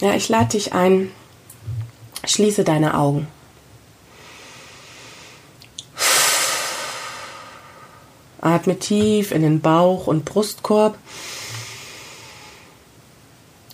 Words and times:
Ja, 0.00 0.14
ich 0.14 0.30
lade 0.30 0.48
dich 0.48 0.72
ein, 0.72 1.10
schließe 2.24 2.64
deine 2.64 2.96
Augen. 2.96 3.26
Atme 8.40 8.78
tief 8.78 9.32
in 9.32 9.42
den 9.42 9.60
Bauch 9.60 10.06
und 10.06 10.24
Brustkorb 10.24 10.96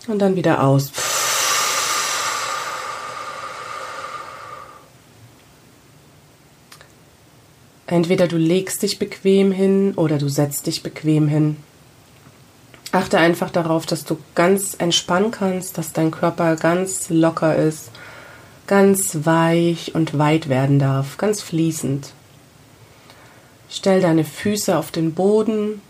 und 0.08 0.18
dann 0.18 0.34
wieder 0.34 0.64
aus. 0.64 0.90
Entweder 7.86 8.26
du 8.26 8.36
legst 8.36 8.82
dich 8.82 8.98
bequem 8.98 9.52
hin 9.52 9.94
oder 9.94 10.18
du 10.18 10.28
setzt 10.28 10.66
dich 10.66 10.82
bequem 10.82 11.28
hin. 11.28 11.56
Achte 12.96 13.18
einfach 13.18 13.50
darauf, 13.50 13.84
dass 13.84 14.06
du 14.06 14.16
ganz 14.34 14.72
entspannen 14.72 15.30
kannst, 15.30 15.76
dass 15.76 15.92
dein 15.92 16.10
Körper 16.10 16.56
ganz 16.56 17.10
locker 17.10 17.54
ist, 17.54 17.90
ganz 18.66 19.18
weich 19.24 19.94
und 19.94 20.16
weit 20.16 20.48
werden 20.48 20.78
darf, 20.78 21.18
ganz 21.18 21.42
fließend. 21.42 22.14
Stell 23.68 24.00
deine 24.00 24.24
Füße 24.24 24.78
auf 24.78 24.92
den 24.92 25.12
Boden. 25.12 25.82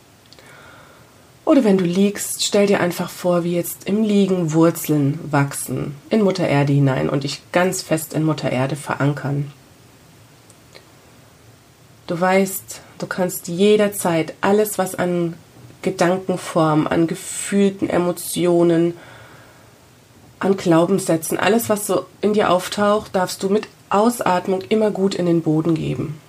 Oder 1.44 1.62
wenn 1.62 1.78
du 1.78 1.84
liegst, 1.84 2.44
stell 2.44 2.66
dir 2.66 2.80
einfach 2.80 3.08
vor, 3.08 3.44
wie 3.44 3.54
jetzt 3.54 3.84
im 3.84 4.02
Liegen 4.02 4.52
Wurzeln 4.52 5.20
wachsen 5.30 5.94
in 6.10 6.22
Mutter 6.22 6.48
Erde 6.48 6.72
hinein 6.72 7.08
und 7.08 7.22
dich 7.22 7.40
ganz 7.52 7.82
fest 7.82 8.14
in 8.14 8.24
Mutter 8.24 8.50
Erde 8.50 8.74
verankern. 8.74 9.52
Du 12.08 12.20
weißt, 12.20 12.80
du 12.98 13.06
kannst 13.06 13.46
jederzeit 13.46 14.34
alles, 14.40 14.76
was 14.76 14.96
an 14.96 15.34
Gedankenform, 15.82 16.86
an 16.86 17.06
gefühlten 17.06 17.88
Emotionen, 17.88 18.94
an 20.38 20.56
Glaubenssätzen, 20.56 21.38
alles, 21.38 21.68
was 21.68 21.86
so 21.86 22.06
in 22.20 22.32
dir 22.32 22.50
auftaucht, 22.50 23.14
darfst 23.14 23.42
du 23.42 23.48
mit 23.48 23.68
Ausatmung 23.88 24.62
immer 24.68 24.90
gut 24.90 25.14
in 25.14 25.26
den 25.26 25.42
Boden 25.42 25.74
geben. 25.74 26.20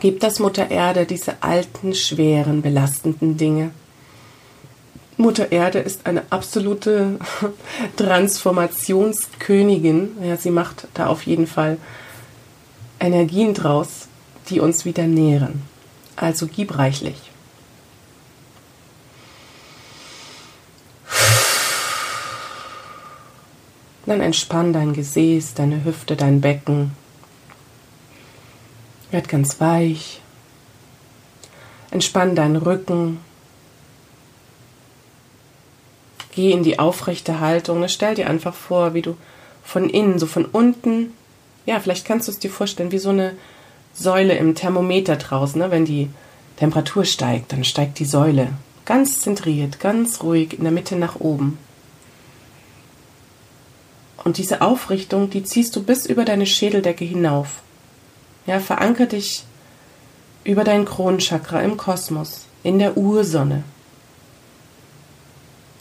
Gib 0.00 0.20
das 0.20 0.38
Mutter 0.38 0.70
Erde 0.70 1.04
diese 1.06 1.42
alten, 1.42 1.94
schweren, 1.94 2.60
belastenden 2.62 3.36
Dinge. 3.36 3.72
Mutter 5.16 5.50
Erde 5.52 5.78
ist 5.78 6.06
eine 6.06 6.24
absolute 6.30 7.18
Transformationskönigin. 7.96 10.16
Ja, 10.22 10.36
sie 10.36 10.50
macht 10.50 10.88
da 10.94 11.06
auf 11.06 11.22
jeden 11.22 11.46
Fall 11.46 11.78
Energien 13.00 13.54
draus, 13.54 14.08
die 14.50 14.60
uns 14.60 14.84
wieder 14.84 15.06
nähren. 15.06 15.62
Also 16.16 16.46
gib 16.46 16.76
reichlich. 16.78 17.25
Dann 24.06 24.20
entspann 24.20 24.72
dein 24.72 24.92
Gesäß, 24.92 25.54
deine 25.54 25.84
Hüfte, 25.84 26.16
dein 26.16 26.40
Becken. 26.40 26.92
Werd 29.10 29.28
ganz 29.28 29.60
weich. 29.60 30.20
Entspann 31.90 32.34
deinen 32.36 32.56
Rücken. 32.56 33.18
Geh 36.34 36.52
in 36.52 36.62
die 36.62 36.78
aufrechte 36.78 37.40
Haltung. 37.40 37.86
Stell 37.88 38.14
dir 38.14 38.30
einfach 38.30 38.54
vor, 38.54 38.94
wie 38.94 39.02
du 39.02 39.16
von 39.64 39.90
innen, 39.90 40.18
so 40.18 40.26
von 40.26 40.44
unten, 40.44 41.12
ja, 41.66 41.80
vielleicht 41.80 42.06
kannst 42.06 42.28
du 42.28 42.32
es 42.32 42.38
dir 42.38 42.50
vorstellen, 42.50 42.92
wie 42.92 42.98
so 42.98 43.10
eine 43.10 43.32
Säule 43.92 44.36
im 44.36 44.54
Thermometer 44.54 45.16
draußen, 45.16 45.60
ne? 45.60 45.70
wenn 45.70 45.84
die 45.84 46.08
Temperatur 46.56 47.04
steigt, 47.04 47.52
dann 47.52 47.64
steigt 47.64 47.98
die 47.98 48.04
Säule 48.04 48.50
ganz 48.84 49.20
zentriert, 49.20 49.80
ganz 49.80 50.22
ruhig 50.22 50.56
in 50.56 50.62
der 50.62 50.72
Mitte 50.72 50.96
nach 50.96 51.16
oben. 51.18 51.58
Und 54.26 54.38
diese 54.38 54.60
Aufrichtung, 54.60 55.30
die 55.30 55.44
ziehst 55.44 55.76
du 55.76 55.84
bis 55.84 56.04
über 56.04 56.24
deine 56.24 56.46
Schädeldecke 56.46 57.04
hinauf. 57.04 57.62
Ja, 58.44 58.58
veranker 58.58 59.06
dich 59.06 59.44
über 60.42 60.64
dein 60.64 60.84
Kronenchakra 60.84 61.60
im 61.60 61.76
Kosmos, 61.76 62.46
in 62.64 62.80
der 62.80 62.96
Ursonne, 62.96 63.62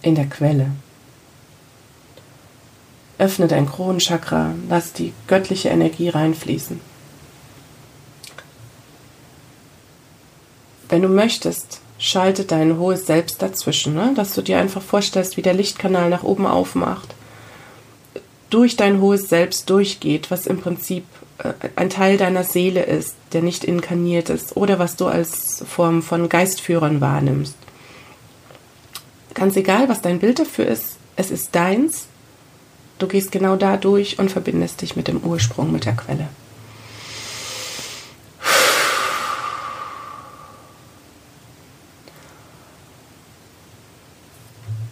in 0.04 0.14
der 0.14 0.28
Quelle. 0.28 0.70
Öffne 3.18 3.48
dein 3.48 3.66
Kronenchakra, 3.66 4.54
lass 4.70 4.94
die 4.94 5.14
göttliche 5.26 5.70
Energie 5.70 6.10
reinfließen. 6.10 6.80
Wenn 10.88 11.02
du 11.02 11.08
möchtest, 11.08 11.82
schalte 11.98 12.44
dein 12.44 12.78
hohes 12.78 13.08
Selbst 13.08 13.42
dazwischen, 13.42 13.96
ne? 13.96 14.14
dass 14.16 14.36
du 14.36 14.44
dir 14.44 14.60
einfach 14.60 14.84
vorstellst, 14.84 15.36
wie 15.36 15.42
der 15.42 15.56
Lichtkanal 15.56 16.12
nach 16.12 16.22
oben 16.22 16.46
aufmacht, 16.46 17.15
durch 18.56 18.78
dein 18.78 19.02
hohes 19.02 19.28
Selbst 19.28 19.70
durchgeht, 19.70 20.32
was 20.32 20.48
im 20.48 20.62
Prinzip 20.62 21.04
äh, 21.40 21.52
ein 21.76 21.90
Teil 21.90 22.16
deiner 22.16 22.46
Seele 22.46 22.84
ist, 22.84 23.16
der 23.34 23.42
nicht 23.42 23.66
inkarniert 23.66 24.30
ist, 24.30 24.56
oder 24.56 24.80
was 24.80 24.96
du 24.96 25.08
als 25.08 25.66
Form 25.68 26.02
von 26.02 26.30
Geistführern 26.30 27.02
wahrnimmst. 27.02 27.58
Ganz 29.34 29.58
egal, 29.58 29.90
was 29.90 30.02
dein 30.02 30.20
Bild 30.20 30.40
dafür 30.40 30.68
ist, 30.68 30.96
es 31.18 31.32
ist 31.32 31.54
deins. 31.54 32.08
Du 32.98 33.08
gehst 33.08 33.34
genau 33.34 33.58
da 33.58 33.76
durch 33.76 34.20
und 34.20 34.32
verbindest 34.32 34.82
dich 34.82 34.96
mit 34.96 35.10
dem 35.10 35.18
Ursprung, 35.18 35.74
mit 35.74 35.84
der 35.84 35.98
Quelle. 35.98 36.30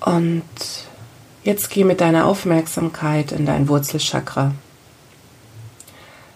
Und 0.01 0.44
jetzt 1.44 1.70
geh 1.70 1.84
mit 1.84 2.02
deiner 2.02 2.26
Aufmerksamkeit 2.26 3.31
in 3.31 3.46
dein 3.46 3.68
Wurzelchakra. 3.68 4.54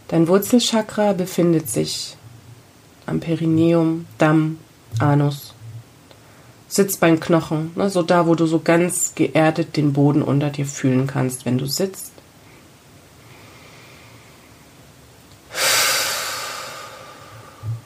Dein 0.07 0.27
Wurzelchakra 0.27 1.13
befindet 1.13 1.69
sich 1.69 2.15
am 3.05 3.19
Perineum, 3.19 4.05
Damm, 4.17 4.57
Anus. 4.99 5.53
Sitzt 6.69 6.99
beim 6.99 7.19
Knochen, 7.19 7.71
ne, 7.75 7.89
so 7.89 8.03
da, 8.03 8.27
wo 8.27 8.35
du 8.35 8.45
so 8.45 8.59
ganz 8.59 9.15
geerdet 9.15 9.77
den 9.77 9.93
Boden 9.93 10.21
unter 10.21 10.49
dir 10.49 10.65
fühlen 10.65 11.07
kannst, 11.07 11.45
wenn 11.45 11.57
du 11.57 11.65
sitzt. 11.65 12.11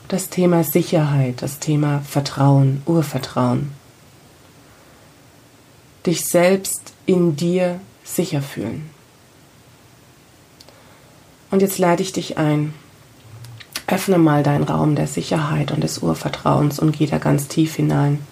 Das 0.07 0.29
Thema 0.29 0.63
Sicherheit, 0.63 1.41
das 1.41 1.59
Thema 1.59 2.01
Vertrauen, 2.01 2.81
Urvertrauen. 2.85 3.71
Dich 6.05 6.25
selbst 6.25 6.93
in 7.05 7.35
dir 7.35 7.79
sicher 8.03 8.41
fühlen. 8.41 8.89
Und 11.51 11.61
jetzt 11.61 11.77
lade 11.77 12.01
ich 12.01 12.13
dich 12.13 12.37
ein. 12.37 12.73
Öffne 13.87 14.17
mal 14.17 14.41
deinen 14.41 14.63
Raum 14.63 14.95
der 14.95 15.07
Sicherheit 15.07 15.71
und 15.71 15.83
des 15.83 15.99
Urvertrauens 15.99 16.79
und 16.79 16.97
geh 16.97 17.07
da 17.07 17.17
ganz 17.17 17.49
tief 17.49 17.75
hinein. 17.75 18.25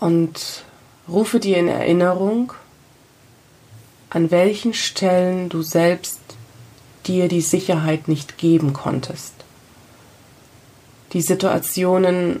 Und 0.00 0.64
rufe 1.08 1.38
dir 1.38 1.58
in 1.58 1.68
Erinnerung, 1.68 2.54
an 4.08 4.30
welchen 4.30 4.74
Stellen 4.74 5.48
du 5.48 5.62
selbst 5.62 6.20
dir 7.06 7.28
die 7.28 7.40
Sicherheit 7.40 8.08
nicht 8.08 8.38
geben 8.38 8.72
konntest. 8.72 9.34
Die 11.12 11.22
Situationen, 11.22 12.40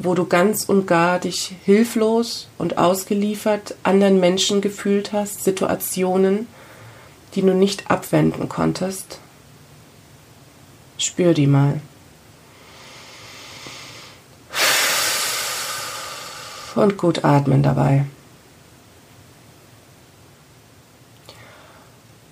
wo 0.00 0.14
du 0.14 0.26
ganz 0.26 0.64
und 0.64 0.86
gar 0.86 1.18
dich 1.18 1.54
hilflos 1.64 2.48
und 2.56 2.78
ausgeliefert 2.78 3.74
anderen 3.82 4.20
Menschen 4.20 4.60
gefühlt 4.60 5.12
hast, 5.12 5.42
Situationen, 5.42 6.46
die 7.34 7.42
du 7.42 7.52
nicht 7.52 7.90
abwenden 7.90 8.48
konntest. 8.48 9.18
Spür 10.98 11.34
die 11.34 11.48
mal. 11.48 11.80
Und 16.76 16.96
gut 16.96 17.24
atmen 17.24 17.64
dabei. 17.64 18.04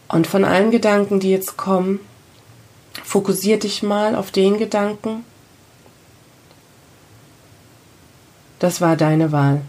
Und 0.06 0.28
von 0.28 0.44
allen 0.44 0.70
Gedanken, 0.70 1.18
die 1.18 1.32
jetzt 1.32 1.56
kommen, 1.56 1.98
fokussier 3.02 3.58
dich 3.58 3.82
mal 3.82 4.14
auf 4.14 4.30
den 4.30 4.56
Gedanken, 4.56 5.24
Das 8.58 8.80
war 8.80 8.96
deine 8.96 9.32
Wahl. 9.32 9.62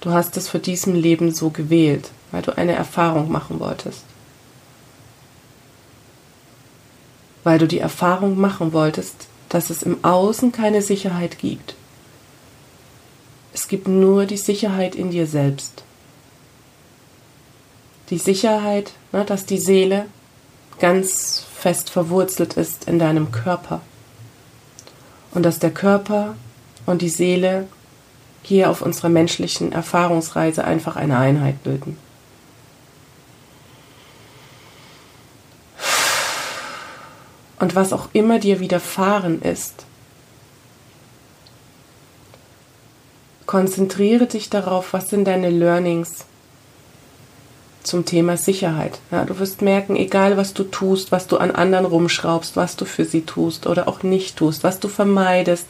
Du 0.00 0.10
hast 0.10 0.36
es 0.36 0.48
für 0.48 0.58
diesem 0.58 0.94
Leben 0.94 1.32
so 1.32 1.50
gewählt, 1.50 2.10
weil 2.30 2.42
du 2.42 2.56
eine 2.56 2.72
Erfahrung 2.72 3.30
machen 3.30 3.60
wolltest. 3.60 4.04
Weil 7.44 7.58
du 7.58 7.66
die 7.66 7.78
Erfahrung 7.78 8.38
machen 8.38 8.72
wolltest, 8.72 9.28
dass 9.48 9.70
es 9.70 9.82
im 9.82 10.04
Außen 10.04 10.52
keine 10.52 10.82
Sicherheit 10.82 11.38
gibt. 11.38 11.74
Es 13.54 13.68
gibt 13.68 13.88
nur 13.88 14.26
die 14.26 14.36
Sicherheit 14.36 14.94
in 14.94 15.10
dir 15.10 15.26
selbst. 15.26 15.82
Die 18.10 18.18
Sicherheit, 18.18 18.92
ne, 19.12 19.24
dass 19.24 19.46
die 19.46 19.58
Seele 19.58 20.06
ganz 20.78 21.44
fest 21.58 21.90
verwurzelt 21.90 22.54
ist 22.54 22.86
in 22.86 22.98
deinem 22.98 23.32
Körper 23.32 23.80
und 25.32 25.42
dass 25.42 25.58
der 25.58 25.72
Körper 25.72 26.36
und 26.86 27.02
die 27.02 27.08
Seele 27.08 27.66
hier 28.48 28.70
auf 28.70 28.80
unserer 28.80 29.10
menschlichen 29.10 29.72
Erfahrungsreise 29.72 30.64
einfach 30.64 30.96
eine 30.96 31.18
Einheit 31.18 31.62
bilden. 31.64 31.98
Und 37.58 37.74
was 37.74 37.92
auch 37.92 38.08
immer 38.14 38.38
dir 38.38 38.58
widerfahren 38.58 39.42
ist, 39.42 39.84
konzentriere 43.44 44.26
dich 44.26 44.48
darauf, 44.48 44.94
was 44.94 45.10
sind 45.10 45.26
deine 45.26 45.50
Learnings 45.50 46.24
zum 47.82 48.06
Thema 48.06 48.38
Sicherheit. 48.38 48.98
Ja, 49.10 49.26
du 49.26 49.38
wirst 49.38 49.60
merken, 49.60 49.94
egal 49.94 50.38
was 50.38 50.54
du 50.54 50.64
tust, 50.64 51.12
was 51.12 51.26
du 51.26 51.36
an 51.36 51.50
anderen 51.50 51.84
rumschraubst, 51.84 52.56
was 52.56 52.76
du 52.76 52.86
für 52.86 53.04
sie 53.04 53.22
tust 53.22 53.66
oder 53.66 53.88
auch 53.88 54.02
nicht 54.02 54.36
tust, 54.36 54.64
was 54.64 54.80
du 54.80 54.88
vermeidest, 54.88 55.66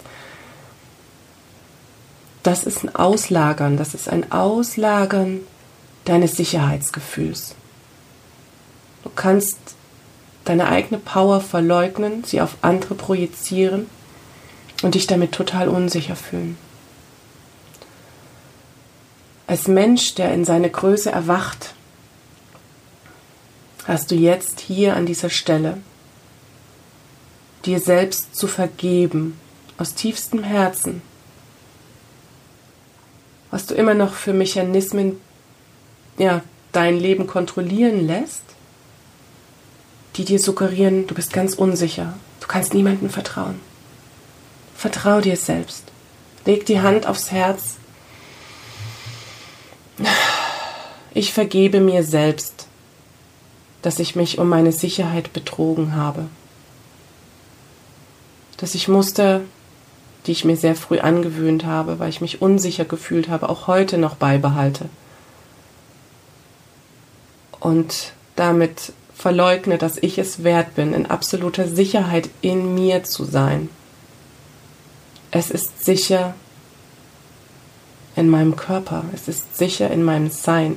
das 2.48 2.64
ist 2.64 2.82
ein 2.82 2.94
Auslagern, 2.94 3.76
das 3.76 3.92
ist 3.92 4.08
ein 4.08 4.32
Auslagern 4.32 5.40
deines 6.06 6.34
Sicherheitsgefühls. 6.34 7.54
Du 9.04 9.10
kannst 9.14 9.58
deine 10.46 10.68
eigene 10.68 10.98
Power 10.98 11.42
verleugnen, 11.42 12.24
sie 12.24 12.40
auf 12.40 12.56
andere 12.62 12.94
projizieren 12.94 13.84
und 14.82 14.94
dich 14.94 15.06
damit 15.06 15.32
total 15.32 15.68
unsicher 15.68 16.16
fühlen. 16.16 16.56
Als 19.46 19.68
Mensch, 19.68 20.14
der 20.14 20.32
in 20.32 20.46
seine 20.46 20.70
Größe 20.70 21.12
erwacht, 21.12 21.74
hast 23.86 24.10
du 24.10 24.14
jetzt 24.14 24.60
hier 24.60 24.96
an 24.96 25.04
dieser 25.04 25.28
Stelle 25.28 25.76
dir 27.66 27.78
selbst 27.78 28.34
zu 28.34 28.46
vergeben, 28.46 29.38
aus 29.76 29.92
tiefstem 29.92 30.42
Herzen, 30.42 31.02
was 33.50 33.66
du 33.66 33.74
immer 33.74 33.94
noch 33.94 34.14
für 34.14 34.32
Mechanismen 34.32 35.20
ja, 36.18 36.42
dein 36.72 36.98
Leben 36.98 37.26
kontrollieren 37.26 38.06
lässt, 38.06 38.42
die 40.16 40.24
dir 40.24 40.38
suggerieren, 40.38 41.06
du 41.06 41.14
bist 41.14 41.32
ganz 41.32 41.54
unsicher, 41.54 42.14
du 42.40 42.46
kannst 42.46 42.74
niemandem 42.74 43.08
vertrauen. 43.08 43.60
Vertrau 44.76 45.20
dir 45.20 45.36
selbst. 45.36 45.84
Leg 46.44 46.66
die 46.66 46.80
Hand 46.80 47.06
aufs 47.06 47.30
Herz. 47.30 47.76
Ich 51.14 51.32
vergebe 51.32 51.80
mir 51.80 52.04
selbst, 52.04 52.68
dass 53.82 53.98
ich 53.98 54.14
mich 54.14 54.38
um 54.38 54.48
meine 54.48 54.72
Sicherheit 54.72 55.32
betrogen 55.32 55.96
habe. 55.96 56.28
Dass 58.56 58.74
ich 58.74 58.88
Muster, 58.88 59.40
die 60.28 60.32
ich 60.32 60.44
mir 60.44 60.56
sehr 60.56 60.76
früh 60.76 60.98
angewöhnt 60.98 61.64
habe, 61.64 61.98
weil 61.98 62.10
ich 62.10 62.20
mich 62.20 62.42
unsicher 62.42 62.84
gefühlt 62.84 63.28
habe, 63.28 63.48
auch 63.48 63.66
heute 63.66 63.96
noch 63.96 64.16
beibehalte. 64.16 64.90
Und 67.58 68.12
damit 68.36 68.92
verleugne, 69.14 69.78
dass 69.78 69.96
ich 69.96 70.18
es 70.18 70.44
wert 70.44 70.74
bin, 70.76 70.92
in 70.92 71.06
absoluter 71.06 71.66
Sicherheit 71.66 72.28
in 72.40 72.74
mir 72.74 73.02
zu 73.02 73.24
sein. 73.24 73.68
Es 75.30 75.50
ist 75.50 75.84
sicher 75.84 76.34
in 78.14 78.28
meinem 78.28 78.54
Körper, 78.54 79.04
es 79.14 79.28
ist 79.28 79.56
sicher 79.56 79.90
in 79.90 80.04
meinem 80.04 80.30
Sein. 80.30 80.76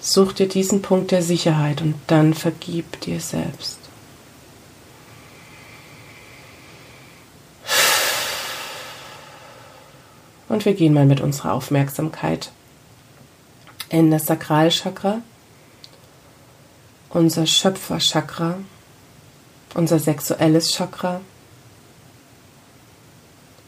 Such 0.00 0.32
dir 0.32 0.48
diesen 0.48 0.82
Punkt 0.82 1.10
der 1.10 1.22
Sicherheit 1.22 1.80
und 1.80 1.94
dann 2.06 2.34
vergib 2.34 3.00
dir 3.00 3.20
selbst. 3.20 3.79
Und 10.50 10.66
wir 10.66 10.74
gehen 10.74 10.92
mal 10.92 11.06
mit 11.06 11.22
unserer 11.22 11.54
Aufmerksamkeit 11.54 12.50
in 13.88 14.10
das 14.10 14.26
Sakralchakra 14.26 15.22
unser 17.10 17.46
Schöpferchakra, 17.46 18.58
unser 19.74 19.98
sexuelles 19.98 20.72
Chakra, 20.72 21.20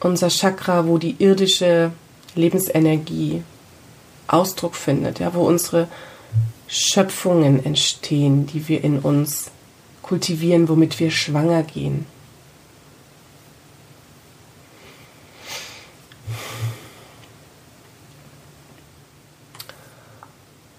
unser 0.00 0.29
Chakra, 0.29 0.87
wo 0.87 0.99
die 0.99 1.17
irdische 1.19 1.93
Lebensenergie 2.34 3.43
Ausdruck 4.28 4.75
findet, 4.75 5.19
ja, 5.19 5.35
wo 5.35 5.43
unsere 5.43 5.88
Schöpfungen 6.69 7.64
entstehen, 7.64 8.46
die 8.46 8.67
wir 8.69 8.82
in 8.82 9.00
uns 9.00 9.50
kultivieren, 10.00 10.69
womit 10.69 10.99
wir 11.00 11.11
schwanger 11.11 11.62
gehen. 11.64 12.06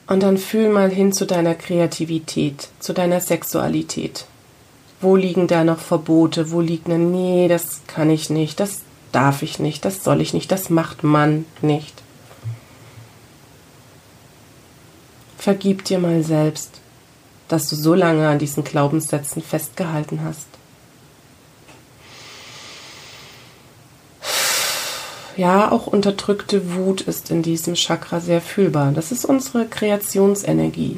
Und 0.07 0.23
dann 0.23 0.38
fühl 0.38 0.69
mal 0.69 0.89
hin 0.89 1.13
zu 1.13 1.25
deiner 1.25 1.55
Kreativität, 1.55 2.69
zu 2.79 2.94
deiner 2.94 3.21
Sexualität. 3.21 4.25
Wo 5.00 5.15
liegen 5.15 5.47
da 5.47 5.63
noch 5.63 5.79
Verbote? 5.79 6.51
Wo 6.51 6.61
liegt 6.61 6.88
ne, 6.88 6.97
nee, 6.97 7.47
das 7.47 7.81
kann 7.88 8.09
ich 8.09 8.29
nicht, 8.29 8.59
das 8.59 8.81
darf 9.11 9.44
ich 9.44 9.59
nicht, 9.59 9.85
das 9.85 10.03
soll 10.03 10.21
ich 10.21 10.33
nicht, 10.33 10.51
das 10.51 10.69
macht 10.69 11.03
man 11.03 11.45
nicht. 11.61 12.01
Vergib 15.38 15.83
dir 15.83 16.00
mal 16.00 16.23
selbst, 16.23 16.79
dass 17.49 17.69
du 17.69 17.75
so 17.75 17.94
lange 17.94 18.27
an 18.27 18.39
diesen 18.39 18.63
Glaubenssätzen 18.63 19.41
festgehalten 19.41 20.21
hast. 20.23 20.47
Ja, 25.35 25.71
auch 25.71 25.88
unterdrückte 25.88 26.75
Wut 26.75 27.01
ist 27.01 27.31
in 27.31 27.41
diesem 27.41 27.75
Chakra 27.75 28.19
sehr 28.19 28.41
fühlbar. 28.41 28.91
Das 28.91 29.12
ist 29.12 29.25
unsere 29.25 29.65
Kreationsenergie. 29.65 30.97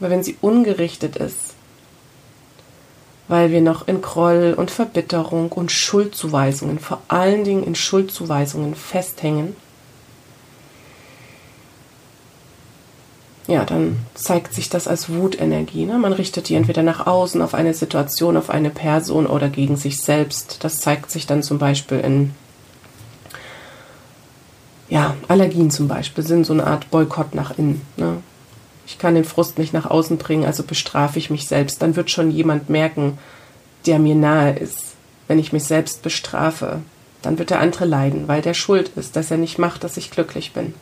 Aber 0.00 0.10
wenn 0.10 0.22
sie 0.22 0.36
ungerichtet 0.40 1.16
ist, 1.16 1.54
weil 3.28 3.52
wir 3.52 3.60
noch 3.60 3.86
in 3.86 4.02
Groll 4.02 4.54
und 4.56 4.70
Verbitterung 4.70 5.52
und 5.52 5.70
Schuldzuweisungen, 5.70 6.80
vor 6.80 7.00
allen 7.06 7.44
Dingen 7.44 7.62
in 7.62 7.76
Schuldzuweisungen 7.76 8.74
festhängen, 8.74 9.54
ja, 13.46 13.64
dann 13.64 13.98
zeigt 14.14 14.54
sich 14.54 14.68
das 14.68 14.88
als 14.88 15.12
Wutenergie. 15.12 15.84
Ne? 15.84 15.98
Man 15.98 16.12
richtet 16.12 16.48
die 16.48 16.54
entweder 16.54 16.82
nach 16.82 17.06
außen, 17.06 17.42
auf 17.42 17.54
eine 17.54 17.74
Situation, 17.74 18.36
auf 18.36 18.48
eine 18.50 18.70
Person 18.70 19.26
oder 19.26 19.48
gegen 19.48 19.76
sich 19.76 20.00
selbst. 20.00 20.58
Das 20.62 20.78
zeigt 20.78 21.10
sich 21.10 21.26
dann 21.26 21.42
zum 21.42 21.58
Beispiel 21.58 21.98
in 21.98 22.34
ja, 24.90 25.14
Allergien 25.28 25.70
zum 25.70 25.88
Beispiel 25.88 26.24
sind 26.24 26.44
so 26.44 26.52
eine 26.52 26.66
Art 26.66 26.90
Boykott 26.90 27.34
nach 27.34 27.56
innen. 27.56 27.80
Ne? 27.96 28.16
Ich 28.86 28.98
kann 28.98 29.14
den 29.14 29.24
Frust 29.24 29.56
nicht 29.56 29.72
nach 29.72 29.86
außen 29.86 30.18
bringen, 30.18 30.44
also 30.44 30.64
bestrafe 30.64 31.18
ich 31.18 31.30
mich 31.30 31.46
selbst. 31.46 31.80
Dann 31.80 31.94
wird 31.94 32.10
schon 32.10 32.32
jemand 32.32 32.68
merken, 32.68 33.16
der 33.86 34.00
mir 34.00 34.16
nahe 34.16 34.52
ist. 34.52 34.94
Wenn 35.28 35.38
ich 35.38 35.52
mich 35.52 35.64
selbst 35.64 36.02
bestrafe, 36.02 36.80
dann 37.22 37.38
wird 37.38 37.50
der 37.50 37.60
andere 37.60 37.84
leiden, 37.84 38.26
weil 38.26 38.42
der 38.42 38.54
schuld 38.54 38.90
ist, 38.96 39.14
dass 39.14 39.30
er 39.30 39.36
nicht 39.36 39.58
macht, 39.58 39.84
dass 39.84 39.96
ich 39.96 40.10
glücklich 40.10 40.52
bin. 40.52 40.74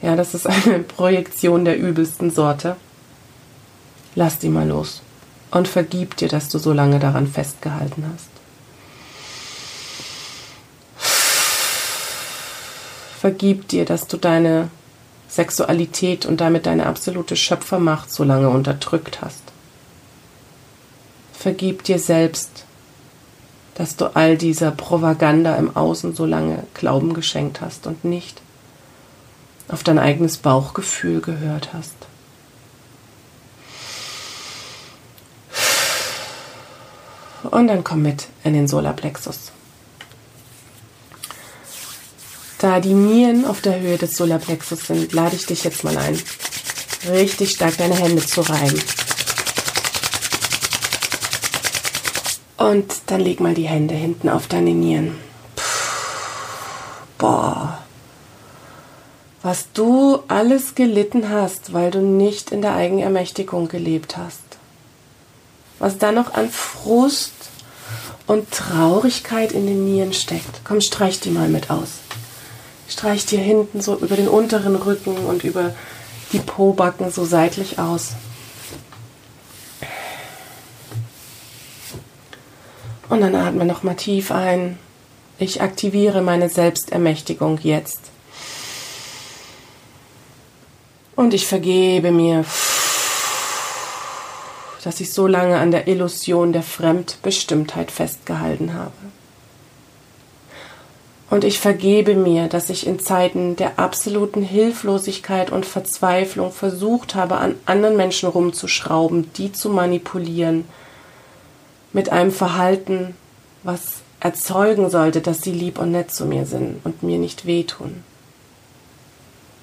Ja, 0.00 0.16
das 0.16 0.32
ist 0.32 0.46
eine 0.66 0.78
Projektion 0.78 1.66
der 1.66 1.78
übelsten 1.78 2.30
Sorte. 2.30 2.76
Lass 4.14 4.38
die 4.38 4.48
mal 4.48 4.66
los 4.66 5.02
und 5.50 5.68
vergib 5.68 6.16
dir, 6.16 6.28
dass 6.28 6.48
du 6.48 6.58
so 6.58 6.72
lange 6.72 6.98
daran 6.98 7.26
festgehalten 7.26 8.04
hast. 8.12 8.31
Vergib 13.22 13.68
dir, 13.68 13.84
dass 13.84 14.08
du 14.08 14.16
deine 14.16 14.68
Sexualität 15.28 16.26
und 16.26 16.40
damit 16.40 16.66
deine 16.66 16.86
absolute 16.86 17.36
Schöpfermacht 17.36 18.10
so 18.10 18.24
lange 18.24 18.48
unterdrückt 18.48 19.20
hast. 19.20 19.44
Vergib 21.32 21.84
dir 21.84 22.00
selbst, 22.00 22.64
dass 23.76 23.94
du 23.94 24.06
all 24.16 24.36
dieser 24.36 24.72
Propaganda 24.72 25.54
im 25.54 25.76
Außen 25.76 26.16
so 26.16 26.26
lange 26.26 26.64
Glauben 26.74 27.14
geschenkt 27.14 27.60
hast 27.60 27.86
und 27.86 28.04
nicht 28.04 28.42
auf 29.68 29.84
dein 29.84 30.00
eigenes 30.00 30.38
Bauchgefühl 30.38 31.20
gehört 31.20 31.72
hast. 31.72 31.94
Und 37.44 37.68
dann 37.68 37.84
komm 37.84 38.02
mit 38.02 38.26
in 38.42 38.54
den 38.54 38.66
Solarplexus. 38.66 39.52
Da 42.62 42.78
die 42.78 42.94
Nieren 42.94 43.44
auf 43.44 43.60
der 43.60 43.80
Höhe 43.80 43.98
des 43.98 44.16
Solarplexus 44.16 44.86
sind, 44.86 45.12
lade 45.12 45.34
ich 45.34 45.46
dich 45.46 45.64
jetzt 45.64 45.82
mal 45.82 45.98
ein, 45.98 46.16
richtig 47.10 47.50
stark 47.50 47.76
deine 47.76 47.96
Hände 47.96 48.24
zu 48.24 48.40
reiben. 48.40 48.80
Und 52.58 52.94
dann 53.06 53.20
leg 53.20 53.40
mal 53.40 53.54
die 53.54 53.66
Hände 53.66 53.94
hinten 53.94 54.28
auf 54.28 54.46
deine 54.46 54.70
Nieren. 54.70 55.18
Puh, 55.56 55.62
boah. 57.18 57.78
Was 59.42 59.66
du 59.74 60.20
alles 60.28 60.76
gelitten 60.76 61.30
hast, 61.30 61.72
weil 61.72 61.90
du 61.90 61.98
nicht 61.98 62.52
in 62.52 62.62
der 62.62 62.76
Eigenermächtigung 62.76 63.66
gelebt 63.66 64.16
hast. 64.16 64.38
Was 65.80 65.98
da 65.98 66.12
noch 66.12 66.34
an 66.34 66.48
Frust 66.48 67.32
und 68.28 68.52
Traurigkeit 68.52 69.50
in 69.50 69.66
den 69.66 69.84
Nieren 69.84 70.12
steckt. 70.12 70.60
Komm, 70.62 70.80
streich 70.80 71.18
die 71.18 71.30
mal 71.30 71.48
mit 71.48 71.68
aus. 71.68 71.88
Streich 72.92 73.24
dir 73.24 73.38
hinten 73.38 73.80
so 73.80 73.96
über 73.96 74.16
den 74.16 74.28
unteren 74.28 74.76
Rücken 74.76 75.16
und 75.16 75.44
über 75.44 75.74
die 76.32 76.38
Pobacken 76.38 77.10
so 77.10 77.24
seitlich 77.24 77.78
aus. 77.78 78.10
Und 83.08 83.22
dann 83.22 83.34
atme 83.34 83.64
noch 83.64 83.82
mal 83.82 83.94
tief 83.94 84.30
ein. 84.30 84.78
Ich 85.38 85.62
aktiviere 85.62 86.20
meine 86.20 86.50
Selbstermächtigung 86.50 87.58
jetzt. 87.62 88.00
Und 91.16 91.32
ich 91.32 91.46
vergebe 91.46 92.10
mir, 92.10 92.44
dass 94.84 95.00
ich 95.00 95.14
so 95.14 95.26
lange 95.26 95.56
an 95.58 95.70
der 95.70 95.88
Illusion 95.88 96.52
der 96.52 96.62
Fremdbestimmtheit 96.62 97.90
festgehalten 97.90 98.74
habe. 98.74 98.92
Und 101.32 101.44
ich 101.44 101.60
vergebe 101.60 102.14
mir, 102.14 102.46
dass 102.46 102.68
ich 102.68 102.86
in 102.86 103.00
Zeiten 103.00 103.56
der 103.56 103.78
absoluten 103.78 104.42
Hilflosigkeit 104.42 105.50
und 105.50 105.64
Verzweiflung 105.64 106.52
versucht 106.52 107.14
habe, 107.14 107.38
an 107.38 107.54
anderen 107.64 107.96
Menschen 107.96 108.28
rumzuschrauben, 108.28 109.32
die 109.32 109.50
zu 109.50 109.70
manipulieren, 109.70 110.66
mit 111.94 112.10
einem 112.10 112.32
Verhalten, 112.32 113.16
was 113.62 114.02
erzeugen 114.20 114.90
sollte, 114.90 115.22
dass 115.22 115.40
sie 115.40 115.52
lieb 115.52 115.78
und 115.78 115.92
nett 115.92 116.10
zu 116.10 116.26
mir 116.26 116.44
sind 116.44 116.84
und 116.84 117.02
mir 117.02 117.16
nicht 117.16 117.46
wehtun. 117.46 118.04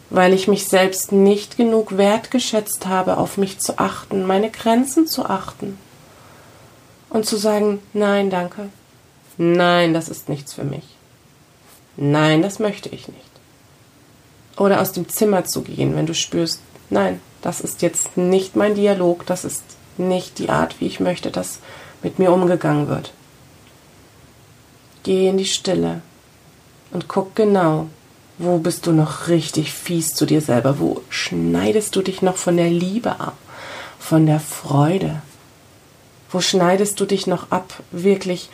Weil 0.10 0.34
ich 0.34 0.48
mich 0.48 0.68
selbst 0.68 1.12
nicht 1.12 1.56
genug 1.56 1.98
wertgeschätzt 1.98 2.88
habe, 2.88 3.18
auf 3.18 3.38
mich 3.38 3.60
zu 3.60 3.78
achten, 3.78 4.26
meine 4.26 4.50
Grenzen 4.50 5.06
zu 5.06 5.24
achten 5.24 5.78
und 7.12 7.28
zu 7.28 7.38
sagen, 7.38 7.78
nein, 7.94 8.32
danke, 8.32 8.70
nein, 9.38 9.94
das 9.94 10.10
ist 10.10 10.30
nichts 10.30 10.52
für 10.52 10.64
mich, 10.64 10.96
nein, 12.00 12.42
das 12.42 12.60
möchte 12.60 12.90
ich 12.90 13.08
nicht. 13.08 13.20
Oder 14.58 14.82
aus 14.82 14.92
dem 14.92 15.08
Zimmer 15.08 15.46
zu 15.46 15.62
gehen, 15.62 15.96
wenn 15.96 16.06
du 16.06 16.14
spürst, 16.14 16.62
nein, 16.90 17.22
das 17.42 17.62
ist 17.62 17.82
jetzt 17.82 18.18
nicht 18.18 18.56
mein 18.56 18.76
Dialog, 18.76 19.26
das 19.26 19.46
ist 19.46 19.64
nicht 19.98 20.40
die 20.40 20.50
Art, 20.50 20.80
wie 20.80 20.88
ich 20.88 21.00
möchte, 21.00 21.32
dass 21.32 21.60
mit 22.02 22.20
mir 22.20 22.32
umgegangen 22.32 22.88
wird. 22.88 23.14
Geh 25.04 25.30
in 25.30 25.38
die 25.38 25.46
Stille 25.46 26.02
und 26.92 27.08
guck 27.08 27.36
genau, 27.36 27.88
wo 28.38 28.58
bist 28.58 28.88
du 28.88 28.92
noch 28.92 29.28
richtig 29.28 29.74
fies 29.74 30.10
zu 30.10 30.26
dir 30.26 30.42
selber? 30.42 30.80
Wo 30.80 31.02
schneidest 31.10 31.96
du 31.96 32.02
dich 32.02 32.22
noch 32.22 32.38
von 32.38 32.56
der 32.58 32.70
Liebe 32.70 33.20
ab? 33.20 33.38
Von 34.00 34.26
der 34.26 34.40
Freude? 34.40 35.22
Wo 36.32 36.40
schneidest 36.40 37.00
du 37.00 37.06
dich 37.06 37.28
noch 37.28 37.52
ab, 37.52 37.74
wirklich 37.92 38.50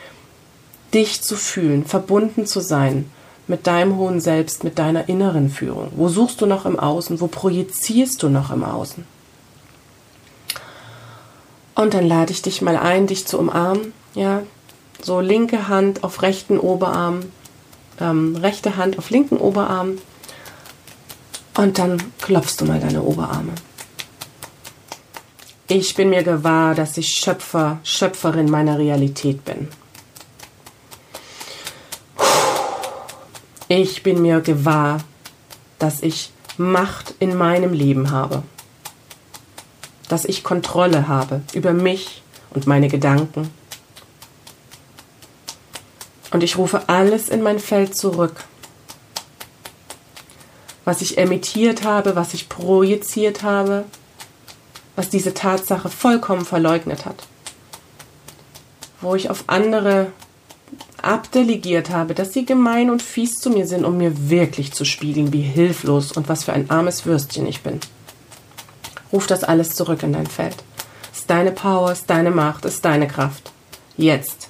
dich 0.94 1.22
zu 1.22 1.36
fühlen, 1.36 1.86
verbunden 1.86 2.48
zu 2.48 2.62
sein 2.62 3.12
mit 3.48 3.68
deinem 3.68 3.98
hohen 3.98 4.20
Selbst, 4.20 4.64
mit 4.64 4.80
deiner 4.80 5.08
inneren 5.10 5.50
Führung? 5.50 5.92
Wo 5.96 6.10
suchst 6.10 6.42
du 6.42 6.46
noch 6.46 6.66
im 6.66 6.80
Außen? 6.80 7.22
Wo 7.22 7.28
projizierst 7.28 8.22
du 8.24 8.30
noch 8.30 8.52
im 8.52 8.64
Außen? 8.64 9.06
Und 11.76 11.94
dann 11.94 12.08
lade 12.08 12.32
ich 12.32 12.42
dich 12.42 12.62
mal 12.62 12.78
ein, 12.78 13.06
dich 13.06 13.28
zu 13.28 13.38
umarmen, 13.38 13.94
ja, 14.14 14.44
so 15.02 15.20
linke 15.20 15.68
Hand 15.68 16.04
auf 16.04 16.22
rechten 16.22 16.58
Oberarm, 16.58 17.20
ähm, 18.00 18.36
rechte 18.38 18.78
Hand 18.78 18.98
auf 18.98 19.10
linken 19.10 19.38
Oberarm 19.38 19.98
und 21.58 21.78
dann 21.78 22.02
klopfst 22.22 22.58
du 22.60 22.66
mal 22.66 22.80
deine 22.80 23.04
Oberarme. 23.04 23.54
Ich 25.68 25.96
bin 25.96 26.12
mir 26.12 26.24
gewahr, 26.24 26.76
dass 26.76 26.98
ich 26.98 27.08
Schöpfer, 27.10 27.80
Schöpferin 27.84 28.50
meiner 28.50 28.78
Realität 28.78 29.44
bin. 29.46 29.68
Ich 33.68 34.04
bin 34.04 34.22
mir 34.22 34.42
gewahr, 34.42 35.00
dass 35.80 36.02
ich 36.02 36.32
Macht 36.58 37.16
in 37.20 37.36
meinem 37.36 37.74
Leben 37.74 38.12
habe. 38.12 38.44
Dass 40.08 40.24
ich 40.24 40.44
Kontrolle 40.44 41.08
habe 41.08 41.42
über 41.54 41.74
mich 41.74 42.22
und 42.52 42.68
meine 42.68 42.88
Gedanken 42.88 43.52
und 46.36 46.44
ich 46.44 46.58
rufe 46.58 46.90
alles 46.90 47.30
in 47.30 47.42
mein 47.42 47.60
Feld 47.60 47.96
zurück. 47.96 48.44
Was 50.84 51.00
ich 51.00 51.18
emittiert 51.18 51.86
habe, 51.86 52.18
was 52.18 52.34
ich 52.34 52.50
projiziert 52.50 53.42
habe, 53.42 53.86
was 54.98 55.10
diese 55.10 55.34
Tatsache 55.34 55.88
vollkommen 55.88 56.44
verleugnet 56.44 57.06
hat. 57.06 57.16
Wo 59.00 59.16
ich 59.16 59.30
auf 59.30 59.46
andere 59.48 60.12
abdelegiert 61.02 61.90
habe, 61.90 62.14
dass 62.14 62.34
sie 62.34 62.46
gemein 62.46 62.90
und 62.90 63.02
fies 63.02 63.36
zu 63.36 63.50
mir 63.50 63.68
sind, 63.68 63.86
um 63.86 63.98
mir 63.98 64.30
wirklich 64.30 64.74
zu 64.74 64.86
spiegeln, 64.86 65.32
wie 65.32 65.42
hilflos 65.42 66.12
und 66.12 66.28
was 66.30 66.44
für 66.44 66.54
ein 66.54 66.70
armes 66.70 67.06
Würstchen 67.06 67.46
ich 67.46 67.62
bin. 67.62 67.80
Ruf 69.14 69.28
das 69.28 69.44
alles 69.44 69.70
zurück 69.70 70.04
in 70.04 70.14
dein 70.14 70.28
Feld. 70.28 70.56
Ist 71.14 71.30
deine 71.30 71.52
Power, 71.52 71.92
ist 71.92 72.10
deine 72.10 72.32
Macht, 72.32 72.66
ist 72.66 72.84
deine 72.84 73.08
Kraft. 73.08 73.52
Jetzt. 73.98 74.50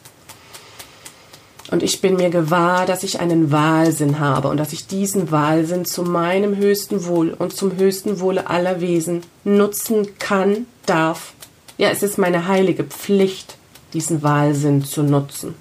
Und 1.71 1.83
ich 1.83 1.99
bin 1.99 2.15
mir 2.15 2.29
gewahr, 2.29 2.85
dass 2.85 3.03
ich 3.03 3.19
einen 3.19 3.51
Wahlsinn 3.51 4.19
habe 4.19 4.49
und 4.49 4.57
dass 4.57 4.71
ich 4.71 4.87
diesen 4.87 5.31
Wahlsinn 5.31 5.83
zu 5.83 6.03
meinem 6.03 6.55
höchsten 6.55 7.05
Wohl 7.05 7.31
und 7.31 7.55
zum 7.55 7.75
höchsten 7.77 8.19
Wohle 8.19 8.49
aller 8.49 8.81
Wesen 8.81 9.21
nutzen 9.43 10.17
kann, 10.19 10.67
darf. 10.85 11.33
Ja, 11.77 11.89
es 11.89 12.03
ist 12.03 12.17
meine 12.17 12.47
heilige 12.47 12.83
Pflicht, 12.83 13.57
diesen 13.93 14.23
Wahlsinn 14.23 14.83
zu 14.83 15.03
nutzen. 15.03 15.55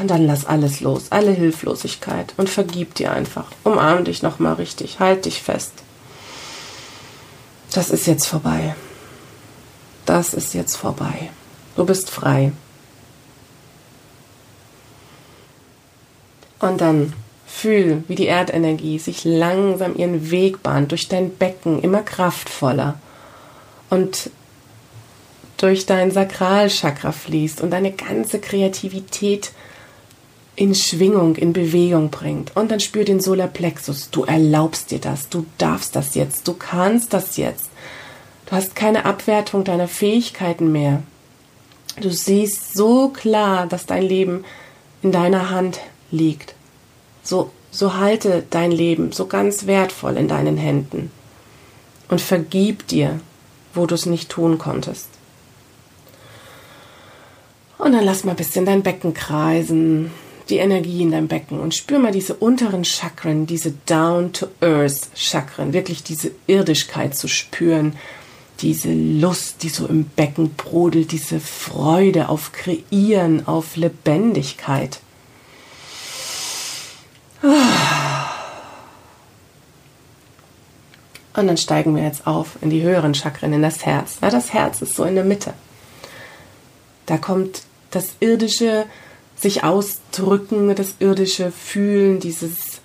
Und 0.00 0.08
dann 0.08 0.26
lass 0.26 0.46
alles 0.46 0.80
los, 0.80 1.08
alle 1.10 1.32
Hilflosigkeit 1.32 2.32
und 2.38 2.48
vergib 2.48 2.94
dir 2.94 3.12
einfach. 3.12 3.46
Umarm 3.64 4.04
dich 4.04 4.22
nochmal 4.22 4.54
richtig, 4.54 4.98
halt 4.98 5.26
dich 5.26 5.42
fest. 5.42 5.72
Das 7.72 7.90
ist 7.90 8.06
jetzt 8.06 8.26
vorbei. 8.26 8.74
Das 10.06 10.32
ist 10.32 10.54
jetzt 10.54 10.76
vorbei. 10.76 11.30
Du 11.76 11.84
bist 11.84 12.08
frei. 12.08 12.52
Und 16.60 16.80
dann 16.80 17.12
fühl, 17.46 18.02
wie 18.08 18.14
die 18.14 18.26
Erdenergie 18.26 18.98
sich 18.98 19.24
langsam 19.24 19.96
ihren 19.96 20.30
Weg 20.30 20.62
bahnt 20.62 20.92
durch 20.92 21.08
dein 21.08 21.36
Becken, 21.36 21.82
immer 21.82 22.02
kraftvoller 22.02 22.98
und 23.90 24.30
durch 25.58 25.84
dein 25.84 26.10
Sakralchakra 26.10 27.12
fließt 27.12 27.60
und 27.60 27.70
deine 27.70 27.92
ganze 27.92 28.40
Kreativität 28.40 29.52
in 30.60 30.74
Schwingung, 30.74 31.36
in 31.36 31.54
Bewegung 31.54 32.10
bringt. 32.10 32.54
Und 32.54 32.70
dann 32.70 32.80
spür 32.80 33.04
den 33.04 33.18
Solarplexus. 33.18 34.10
Du 34.10 34.24
erlaubst 34.24 34.90
dir 34.90 34.98
das. 34.98 35.30
Du 35.30 35.46
darfst 35.56 35.96
das 35.96 36.14
jetzt. 36.14 36.46
Du 36.46 36.52
kannst 36.52 37.14
das 37.14 37.38
jetzt. 37.38 37.70
Du 38.44 38.52
hast 38.52 38.76
keine 38.76 39.06
Abwertung 39.06 39.64
deiner 39.64 39.88
Fähigkeiten 39.88 40.70
mehr. 40.70 41.02
Du 41.98 42.10
siehst 42.10 42.74
so 42.74 43.08
klar, 43.08 43.66
dass 43.68 43.86
dein 43.86 44.02
Leben 44.02 44.44
in 45.02 45.12
deiner 45.12 45.48
Hand 45.48 45.80
liegt. 46.10 46.54
So, 47.22 47.52
so 47.70 47.94
halte 47.94 48.44
dein 48.50 48.70
Leben 48.70 49.12
so 49.12 49.28
ganz 49.28 49.66
wertvoll 49.66 50.18
in 50.18 50.28
deinen 50.28 50.58
Händen 50.58 51.10
und 52.10 52.20
vergib 52.20 52.86
dir, 52.86 53.18
wo 53.72 53.86
du 53.86 53.94
es 53.94 54.04
nicht 54.04 54.28
tun 54.28 54.58
konntest. 54.58 55.08
Und 57.78 57.92
dann 57.92 58.04
lass 58.04 58.24
mal 58.24 58.32
ein 58.32 58.36
bisschen 58.36 58.66
dein 58.66 58.82
Becken 58.82 59.14
kreisen, 59.14 60.10
die 60.50 60.58
Energie 60.58 61.02
in 61.02 61.12
deinem 61.12 61.28
Becken 61.28 61.60
und 61.60 61.74
spür 61.74 61.98
mal 61.98 62.12
diese 62.12 62.34
unteren 62.34 62.84
Chakren, 62.84 63.46
diese 63.46 63.72
Down-to-Earth-Chakren, 63.86 65.72
wirklich 65.72 66.02
diese 66.02 66.32
Irdischkeit 66.46 67.16
zu 67.16 67.28
spüren, 67.28 67.96
diese 68.60 68.92
Lust, 68.92 69.62
die 69.62 69.68
so 69.68 69.86
im 69.86 70.04
Becken 70.04 70.54
brodelt, 70.54 71.12
diese 71.12 71.40
Freude 71.40 72.28
auf 72.28 72.52
Kreieren, 72.52 73.46
auf 73.46 73.76
Lebendigkeit. 73.76 75.00
Und 77.42 77.56
dann 81.46 81.56
steigen 81.56 81.96
wir 81.96 82.02
jetzt 82.02 82.26
auf 82.26 82.58
in 82.60 82.70
die 82.70 82.82
höheren 82.82 83.14
Chakren, 83.14 83.52
in 83.52 83.62
das 83.62 83.86
Herz. 83.86 84.18
Ja, 84.20 84.30
das 84.30 84.52
Herz 84.52 84.82
ist 84.82 84.94
so 84.94 85.04
in 85.04 85.14
der 85.14 85.24
Mitte. 85.24 85.54
Da 87.06 87.16
kommt 87.16 87.62
das 87.90 88.10
irdische 88.20 88.84
sich 89.40 89.64
ausdrücken, 89.64 90.74
das 90.74 90.94
irdische 90.98 91.50
Fühlen, 91.50 92.20
dieses 92.20 92.80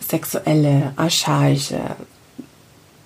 sexuelle, 0.00 0.92
archaische, 0.96 1.80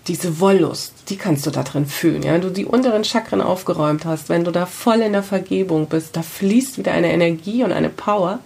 diese 0.06 0.38
Wollust, 0.38 0.92
die 1.08 1.16
kannst 1.16 1.46
du 1.46 1.50
da 1.50 1.64
drin 1.64 1.86
fühlen. 1.86 2.22
Ja? 2.22 2.34
Wenn 2.34 2.40
du 2.42 2.50
die 2.50 2.64
unteren 2.64 3.04
Chakren 3.04 3.40
aufgeräumt 3.40 4.04
hast, 4.04 4.28
wenn 4.28 4.44
du 4.44 4.52
da 4.52 4.66
voll 4.66 5.00
in 5.00 5.12
der 5.12 5.24
Vergebung 5.24 5.86
bist, 5.86 6.16
da 6.16 6.22
fließt 6.22 6.78
wieder 6.78 6.92
eine 6.92 7.12
Energie 7.12 7.64
und 7.64 7.72
eine 7.72 7.88
Power. 7.88 8.38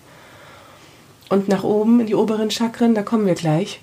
Und 1.29 1.49
nach 1.49 1.63
oben 1.63 2.01
in 2.01 2.07
die 2.07 2.15
oberen 2.15 2.51
Chakren, 2.51 2.95
da 2.95 3.03
kommen 3.03 3.27
wir 3.27 3.35
gleich. 3.35 3.81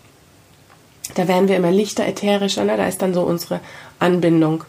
Da 1.14 1.28
werden 1.28 1.48
wir 1.48 1.56
immer 1.56 1.72
lichter, 1.72 2.06
ätherischer, 2.06 2.64
ne? 2.64 2.76
da 2.76 2.88
ist 2.88 3.02
dann 3.02 3.14
so 3.14 3.22
unsere 3.22 3.62
Anbindung 4.00 4.64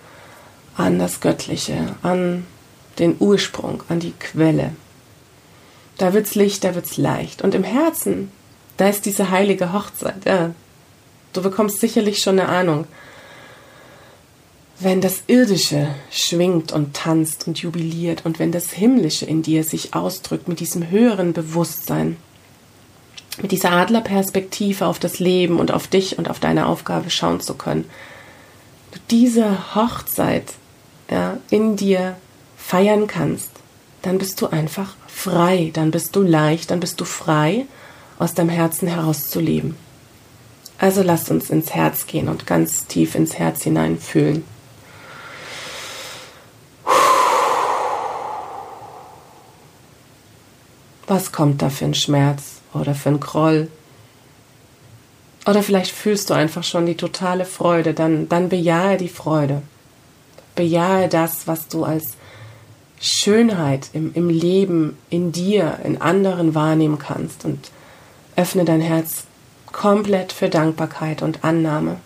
an 0.76 0.98
das 0.98 1.20
Göttliche, 1.20 1.96
an 2.02 2.46
den 2.98 3.16
Ursprung, 3.18 3.82
an 3.88 3.98
die 3.98 4.12
Quelle. 4.12 4.72
Da 5.98 6.12
wird's 6.12 6.36
Licht, 6.36 6.64
da 6.64 6.74
wird's 6.74 6.96
leicht. 6.96 7.42
Und 7.42 7.54
im 7.54 7.64
Herzen, 7.64 8.30
da 8.76 8.88
ist 8.88 9.04
diese 9.04 9.30
heilige 9.30 9.72
Hochzeit. 9.72 10.24
Ja. 10.24 10.54
Du 11.32 11.42
bekommst 11.42 11.80
sicherlich 11.80 12.20
schon 12.20 12.38
eine 12.38 12.48
Ahnung. 12.48 12.86
Wenn 14.80 15.00
das 15.00 15.24
Irdische 15.26 15.88
schwingt 16.10 16.70
und 16.70 16.94
tanzt 16.94 17.48
und 17.48 17.58
jubiliert 17.58 18.24
und 18.24 18.38
wenn 18.38 18.52
das 18.52 18.70
Himmlische 18.70 19.26
in 19.26 19.42
dir 19.42 19.64
sich 19.64 19.94
ausdrückt 19.94 20.46
mit 20.46 20.60
diesem 20.60 20.88
höheren 20.88 21.32
Bewusstsein, 21.32 22.16
mit 23.42 23.50
dieser 23.50 23.72
Adlerperspektive 23.72 24.86
auf 24.86 25.00
das 25.00 25.18
Leben 25.18 25.58
und 25.58 25.72
auf 25.72 25.88
dich 25.88 26.16
und 26.16 26.30
auf 26.30 26.38
deine 26.38 26.66
Aufgabe 26.66 27.10
schauen 27.10 27.40
zu 27.40 27.54
können, 27.54 27.84
du 28.92 29.00
diese 29.10 29.74
Hochzeit 29.74 30.54
ja, 31.10 31.38
in 31.50 31.74
dir 31.74 32.16
feiern 32.56 33.08
kannst, 33.08 33.50
dann 34.02 34.18
bist 34.18 34.40
du 34.40 34.46
einfach 34.46 34.94
frei, 35.18 35.70
dann 35.74 35.90
bist 35.90 36.14
du 36.14 36.22
leicht, 36.22 36.70
dann 36.70 36.80
bist 36.80 37.00
du 37.00 37.04
frei, 37.04 37.66
aus 38.18 38.34
deinem 38.34 38.50
Herzen 38.50 38.88
heraus 38.88 39.28
zu 39.28 39.40
leben. 39.40 39.76
Also 40.78 41.02
lasst 41.02 41.30
uns 41.30 41.50
ins 41.50 41.74
Herz 41.74 42.06
gehen 42.06 42.28
und 42.28 42.46
ganz 42.46 42.86
tief 42.86 43.14
ins 43.14 43.36
Herz 43.36 43.62
hinein 43.62 43.98
fühlen. 43.98 44.44
Was 51.08 51.32
kommt 51.32 51.62
da 51.62 51.70
für 51.70 51.86
ein 51.86 51.94
Schmerz 51.94 52.60
oder 52.72 52.94
für 52.94 53.08
ein 53.08 53.18
Groll? 53.18 53.68
Oder 55.46 55.62
vielleicht 55.62 55.90
fühlst 55.90 56.30
du 56.30 56.34
einfach 56.34 56.62
schon 56.62 56.86
die 56.86 56.96
totale 56.96 57.44
Freude, 57.46 57.94
dann, 57.94 58.28
dann 58.28 58.50
bejahe 58.50 58.98
die 58.98 59.08
Freude. 59.08 59.62
Bejahe 60.54 61.08
das, 61.08 61.46
was 61.46 61.66
du 61.68 61.84
als 61.84 62.17
Schönheit 63.00 63.90
im, 63.92 64.12
im 64.14 64.28
Leben, 64.28 64.98
in 65.10 65.32
dir, 65.32 65.78
in 65.84 66.00
anderen 66.00 66.54
wahrnehmen 66.54 66.98
kannst 66.98 67.44
und 67.44 67.70
öffne 68.36 68.64
dein 68.64 68.80
Herz 68.80 69.24
komplett 69.72 70.32
für 70.32 70.48
Dankbarkeit 70.48 71.22
und 71.22 71.44
Annahme. 71.44 72.00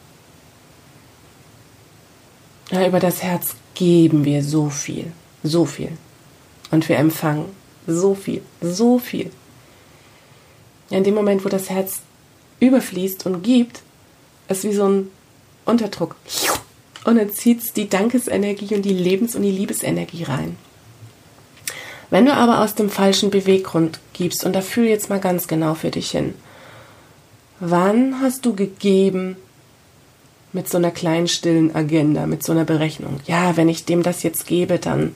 Ja, 2.70 2.86
über 2.86 3.00
das 3.00 3.22
Herz 3.22 3.54
geben 3.74 4.24
wir 4.24 4.42
so 4.42 4.70
viel, 4.70 5.12
so 5.42 5.64
viel. 5.64 5.92
Und 6.70 6.88
wir 6.88 6.96
empfangen 6.96 7.46
so 7.86 8.14
viel, 8.14 8.42
so 8.60 8.98
viel. 8.98 9.30
In 10.90 11.04
dem 11.04 11.14
Moment, 11.14 11.44
wo 11.44 11.48
das 11.48 11.70
Herz 11.70 12.00
überfließt 12.60 13.26
und 13.26 13.42
gibt, 13.42 13.82
ist 14.48 14.64
wie 14.64 14.72
so 14.72 14.88
ein 14.88 15.10
Unterdruck. 15.64 16.16
Und 17.04 17.16
dann 17.16 17.30
zieht 17.30 17.62
es 17.62 17.72
die 17.72 17.88
Dankesenergie 17.88 18.74
und 18.74 18.82
die 18.82 18.94
Lebens- 18.94 19.34
und 19.34 19.42
die 19.42 19.50
Liebesenergie 19.50 20.24
rein. 20.24 20.56
Wenn 22.12 22.26
du 22.26 22.34
aber 22.34 22.60
aus 22.60 22.74
dem 22.74 22.90
falschen 22.90 23.30
Beweggrund 23.30 23.98
gibst, 24.12 24.44
und 24.44 24.54
da 24.54 24.60
fühl 24.60 24.84
jetzt 24.84 25.08
mal 25.08 25.18
ganz 25.18 25.48
genau 25.48 25.72
für 25.72 25.90
dich 25.90 26.10
hin, 26.10 26.34
wann 27.58 28.20
hast 28.20 28.44
du 28.44 28.54
gegeben 28.54 29.38
mit 30.52 30.68
so 30.68 30.76
einer 30.76 30.90
kleinen 30.90 31.26
stillen 31.26 31.74
Agenda, 31.74 32.26
mit 32.26 32.42
so 32.42 32.52
einer 32.52 32.66
Berechnung? 32.66 33.20
Ja, 33.24 33.56
wenn 33.56 33.70
ich 33.70 33.86
dem 33.86 34.02
das 34.02 34.22
jetzt 34.24 34.46
gebe, 34.46 34.78
dann 34.78 35.14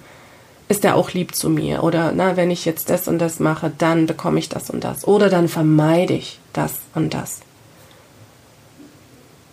ist 0.68 0.86
er 0.86 0.96
auch 0.96 1.10
lieb 1.10 1.34
zu 1.34 1.50
mir. 1.50 1.84
Oder 1.84 2.12
na, 2.16 2.38
wenn 2.38 2.50
ich 2.50 2.64
jetzt 2.64 2.88
das 2.88 3.08
und 3.08 3.18
das 3.18 3.40
mache, 3.40 3.70
dann 3.76 4.06
bekomme 4.06 4.38
ich 4.38 4.48
das 4.48 4.70
und 4.70 4.82
das. 4.82 5.06
Oder 5.06 5.28
dann 5.28 5.48
vermeide 5.48 6.14
ich 6.14 6.38
das 6.54 6.76
und 6.94 7.12
das. 7.12 7.40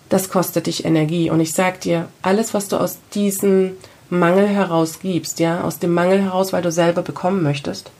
Das 0.07 0.29
kostet 0.29 0.67
dich 0.67 0.85
Energie. 0.85 1.29
Und 1.29 1.41
ich 1.41 1.51
sag 1.51 1.81
dir, 1.81 2.07
alles, 2.21 2.53
was 2.53 2.69
du 2.69 2.77
aus 2.77 2.99
diesem 3.13 3.73
Mangel 4.19 4.47
heraus 4.47 4.99
gibst, 4.99 5.39
ja, 5.39 5.61
aus 5.61 5.79
dem 5.79 5.93
Mangel 5.93 6.21
heraus, 6.21 6.53
weil 6.53 6.61
du 6.61 6.71
selber 6.71 7.01
bekommen 7.01 7.43
möchtest, 7.43 7.91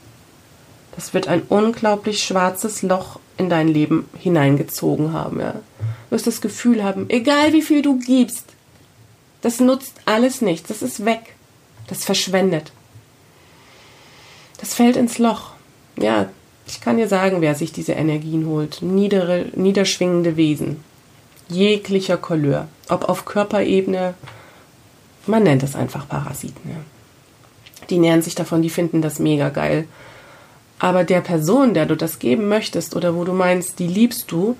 das 0.96 1.14
wird 1.14 1.28
ein 1.28 1.42
unglaublich 1.48 2.22
schwarzes 2.22 2.82
Loch 2.82 3.18
in 3.36 3.48
dein 3.50 3.68
Leben 3.68 4.08
hineingezogen 4.18 5.12
haben, 5.12 5.40
ja. 5.40 5.52
Du 5.52 6.16
wirst 6.16 6.26
das 6.26 6.40
Gefühl 6.40 6.84
haben, 6.84 7.06
egal 7.10 7.52
wie 7.52 7.62
viel 7.62 7.82
du 7.82 7.98
gibst, 7.98 8.46
das 9.40 9.60
nutzt 9.60 9.94
alles 10.04 10.40
nichts, 10.40 10.68
das 10.68 10.82
ist 10.82 11.04
weg, 11.04 11.34
das 11.88 12.04
verschwendet. 12.04 12.72
Das 14.58 14.74
fällt 14.74 14.96
ins 14.96 15.18
Loch. 15.18 15.50
Ja, 15.98 16.30
ich 16.66 16.80
kann 16.80 16.96
dir 16.96 17.08
sagen, 17.08 17.40
wer 17.40 17.54
sich 17.54 17.72
diese 17.72 17.92
Energien 17.92 18.46
holt. 18.46 18.80
Niedere, 18.80 19.46
niederschwingende 19.54 20.36
Wesen. 20.36 20.82
Jeglicher 21.48 22.16
Couleur. 22.16 22.68
Ob 22.88 23.08
auf 23.08 23.26
Körperebene, 23.26 24.14
man 25.26 25.42
nennt 25.42 25.62
es 25.62 25.76
einfach 25.76 26.08
Parasiten. 26.08 26.70
Ja. 26.70 26.76
Die 27.90 27.98
nähern 27.98 28.22
sich 28.22 28.34
davon, 28.34 28.62
die 28.62 28.70
finden 28.70 29.02
das 29.02 29.18
mega 29.18 29.48
geil. 29.50 29.86
Aber 30.78 31.04
der 31.04 31.20
Person, 31.20 31.74
der 31.74 31.86
du 31.86 31.96
das 31.96 32.18
geben 32.18 32.48
möchtest 32.48 32.96
oder 32.96 33.14
wo 33.14 33.24
du 33.24 33.32
meinst, 33.32 33.78
die 33.78 33.86
liebst 33.86 34.30
du, 34.30 34.56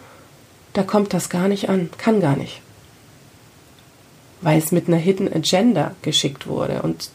da 0.73 0.83
kommt 0.83 1.13
das 1.15 1.29
gar 1.29 1.49
nicht 1.49 1.69
an. 1.69 1.91
Kann 1.99 2.21
gar 2.21 2.37
nicht. 2.37 2.61
Weil 4.41 4.59
es 4.59 4.73
mit 4.73 4.89
einer 4.89 4.97
Hidden 4.97 5.33
Agenda 5.33 5.93
geschickt 6.03 6.47
wurde. 6.47 6.83
Und 6.83 7.11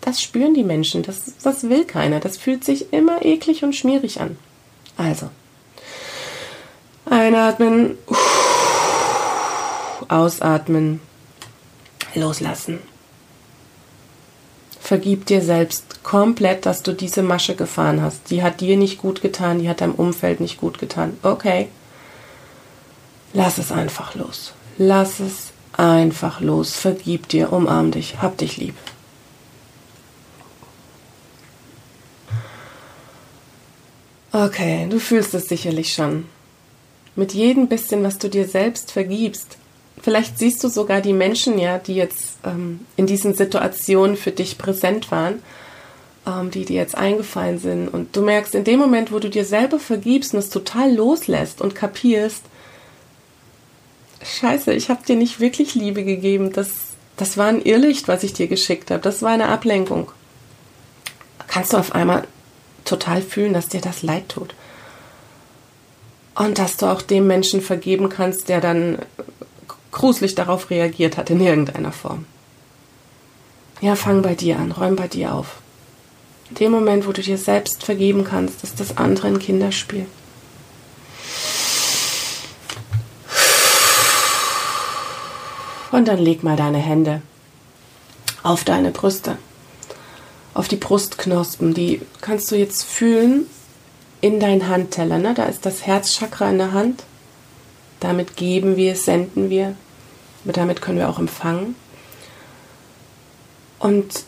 das 0.00 0.22
spüren 0.22 0.54
die 0.54 0.64
Menschen, 0.64 1.02
das, 1.02 1.36
das 1.42 1.68
will 1.68 1.84
keiner. 1.84 2.20
Das 2.20 2.36
fühlt 2.36 2.64
sich 2.64 2.92
immer 2.92 3.24
eklig 3.24 3.64
und 3.64 3.74
schmierig 3.74 4.20
an. 4.20 4.36
Also, 4.96 5.30
einatmen, 7.04 7.98
ausatmen, 10.08 11.00
loslassen. 12.16 12.80
Vergib 14.80 15.26
dir 15.26 15.42
selbst 15.42 16.04
komplett, 16.04 16.64
dass 16.64 16.82
du 16.82 16.92
diese 16.92 17.22
Masche 17.22 17.56
gefahren 17.56 18.00
hast. 18.02 18.30
Die 18.30 18.42
hat 18.42 18.60
dir 18.60 18.76
nicht 18.76 18.98
gut 18.98 19.20
getan, 19.20 19.58
die 19.58 19.68
hat 19.68 19.80
deinem 19.80 19.94
Umfeld 19.94 20.40
nicht 20.40 20.58
gut 20.58 20.78
getan. 20.78 21.16
Okay. 21.22 21.68
Lass 23.32 23.58
es 23.58 23.72
einfach 23.72 24.14
los. 24.14 24.52
Lass 24.78 25.20
es 25.20 25.52
einfach 25.76 26.40
los. 26.40 26.76
Vergib 26.76 27.28
dir, 27.28 27.52
umarm 27.52 27.90
dich, 27.90 28.18
hab 28.22 28.38
dich 28.38 28.56
lieb. 28.56 28.76
Okay, 34.32 34.86
du 34.88 35.00
fühlst 35.00 35.34
es 35.34 35.48
sicherlich 35.48 35.94
schon. 35.94 36.26
Mit 37.14 37.32
jedem 37.32 37.68
bisschen, 37.68 38.04
was 38.04 38.18
du 38.18 38.28
dir 38.28 38.46
selbst 38.46 38.92
vergibst, 38.92 39.56
vielleicht 40.00 40.38
siehst 40.38 40.62
du 40.62 40.68
sogar 40.68 41.00
die 41.00 41.12
Menschen 41.12 41.58
ja, 41.58 41.78
die 41.78 41.94
jetzt 41.94 42.38
ähm, 42.44 42.80
in 42.96 43.06
diesen 43.06 43.34
Situationen 43.34 44.16
für 44.16 44.30
dich 44.30 44.58
präsent 44.58 45.10
waren, 45.10 45.42
ähm, 46.26 46.50
die 46.50 46.64
dir 46.64 46.76
jetzt 46.76 46.96
eingefallen 46.96 47.58
sind. 47.58 47.88
Und 47.88 48.16
du 48.16 48.22
merkst, 48.22 48.54
in 48.54 48.64
dem 48.64 48.78
Moment, 48.78 49.12
wo 49.12 49.18
du 49.18 49.30
dir 49.30 49.44
selber 49.44 49.78
vergibst 49.78 50.34
und 50.34 50.40
es 50.40 50.50
total 50.50 50.94
loslässt 50.94 51.60
und 51.60 51.74
kapierst, 51.74 52.42
scheiße, 54.22 54.72
ich 54.72 54.90
habe 54.90 55.04
dir 55.04 55.16
nicht 55.16 55.40
wirklich 55.40 55.74
Liebe 55.74 56.04
gegeben. 56.04 56.52
Das, 56.52 56.70
das 57.16 57.36
war 57.36 57.46
ein 57.46 57.62
Irrlicht, 57.62 58.08
was 58.08 58.22
ich 58.22 58.32
dir 58.32 58.48
geschickt 58.48 58.90
habe. 58.90 59.02
Das 59.02 59.22
war 59.22 59.30
eine 59.30 59.48
Ablenkung. 59.48 60.10
Kannst 61.46 61.72
du 61.72 61.78
auf 61.78 61.94
einmal 61.94 62.24
total 62.84 63.22
fühlen, 63.22 63.52
dass 63.52 63.68
dir 63.68 63.80
das 63.80 64.02
leid 64.02 64.28
tut. 64.28 64.54
Und 66.34 66.58
dass 66.58 66.76
du 66.76 66.86
auch 66.86 67.02
dem 67.02 67.26
Menschen 67.26 67.62
vergeben 67.62 68.08
kannst, 68.08 68.48
der 68.48 68.60
dann 68.60 68.98
gruselig 69.96 70.34
darauf 70.36 70.70
reagiert 70.70 71.16
hat 71.16 71.30
in 71.30 71.40
irgendeiner 71.40 71.90
Form. 71.90 72.26
Ja, 73.80 73.96
fang 73.96 74.22
bei 74.22 74.34
dir 74.34 74.58
an, 74.58 74.70
räum 74.70 74.94
bei 74.94 75.08
dir 75.08 75.34
auf. 75.34 75.56
In 76.50 76.56
dem 76.56 76.72
Moment, 76.72 77.06
wo 77.06 77.12
du 77.12 77.22
dir 77.22 77.38
selbst 77.38 77.82
vergeben 77.82 78.22
kannst, 78.24 78.62
ist 78.62 78.78
das 78.78 78.96
andere 78.96 79.26
ein 79.26 79.40
Kinderspiel. 79.40 80.06
Und 85.90 86.06
dann 86.08 86.18
leg 86.18 86.44
mal 86.44 86.56
deine 86.56 86.78
Hände 86.78 87.22
auf 88.42 88.62
deine 88.62 88.92
Brüste 88.92 89.38
auf 90.56 90.68
die 90.68 90.76
Brustknospen. 90.76 91.74
Die 91.74 92.00
kannst 92.20 92.50
du 92.50 92.56
jetzt 92.56 92.84
fühlen 92.84 93.46
in 94.20 94.40
dein 94.40 94.68
Handteller. 94.68 95.18
Ne? 95.18 95.34
Da 95.34 95.44
ist 95.44 95.66
das 95.66 95.86
Herzchakra 95.86 96.50
in 96.50 96.58
der 96.58 96.72
Hand. 96.72 97.04
Damit 98.00 98.36
geben 98.36 98.76
wir, 98.76 98.96
senden 98.96 99.50
wir. 99.50 99.76
Damit 100.52 100.80
können 100.80 100.98
wir 100.98 101.08
auch 101.08 101.18
empfangen. 101.18 101.74
Und 103.78 104.24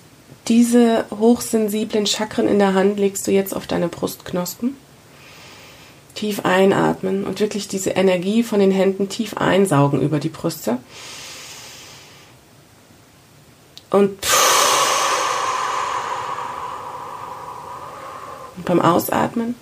diese 0.49 1.05
hochsensiblen 1.11 2.07
Chakren 2.07 2.49
in 2.49 2.59
der 2.59 2.75
Hand 2.75 2.99
legst 2.99 3.27
du 3.27 3.31
jetzt 3.31 3.55
auf 3.55 3.67
deine 3.67 3.89
Brustknospen. 3.89 4.77
Tief 6.15 6.45
einatmen 6.45 7.25
und 7.25 7.41
wirklich 7.41 7.69
diese 7.69 7.91
Energie 7.91 8.43
von 8.43 8.59
den 8.59 8.71
Händen 8.73 9.09
tief 9.09 9.37
einsaugen 9.37 10.01
über 10.01 10.19
die 10.19 10.31
Brüste. 10.31 10.79
Und 13.91 14.19
Und 18.59 18.65
beim 18.65 18.81
Ausatmen 18.81 19.55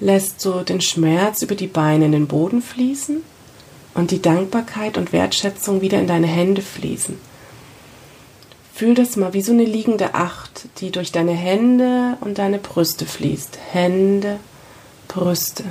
lässt 0.00 0.42
du 0.42 0.62
den 0.62 0.80
Schmerz 0.80 1.42
über 1.42 1.54
die 1.54 1.66
Beine 1.66 2.06
in 2.06 2.12
den 2.12 2.26
Boden 2.26 2.62
fließen 2.62 3.22
und 3.98 4.12
die 4.12 4.22
Dankbarkeit 4.22 4.96
und 4.96 5.12
Wertschätzung 5.12 5.80
wieder 5.80 5.98
in 5.98 6.06
deine 6.06 6.28
Hände 6.28 6.62
fließen. 6.62 7.18
Fühl 8.72 8.94
das 8.94 9.16
mal 9.16 9.34
wie 9.34 9.42
so 9.42 9.50
eine 9.50 9.64
liegende 9.64 10.14
Acht, 10.14 10.68
die 10.78 10.92
durch 10.92 11.10
deine 11.10 11.32
Hände 11.32 12.16
und 12.20 12.38
deine 12.38 12.58
Brüste 12.58 13.06
fließt. 13.06 13.58
Hände, 13.72 14.38
Brüste. 15.08 15.64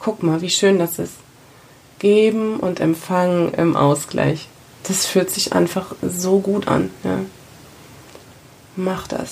Guck 0.00 0.24
mal, 0.24 0.40
wie 0.40 0.50
schön 0.50 0.80
das 0.80 0.98
ist. 0.98 1.14
Geben 2.00 2.58
und 2.58 2.80
empfangen 2.80 3.54
im 3.54 3.76
Ausgleich. 3.76 4.48
Das 4.82 5.06
fühlt 5.06 5.30
sich 5.30 5.52
einfach 5.52 5.94
so 6.02 6.40
gut 6.40 6.66
an. 6.66 6.90
Ja. 7.04 7.20
Mach 8.74 9.06
das. 9.06 9.30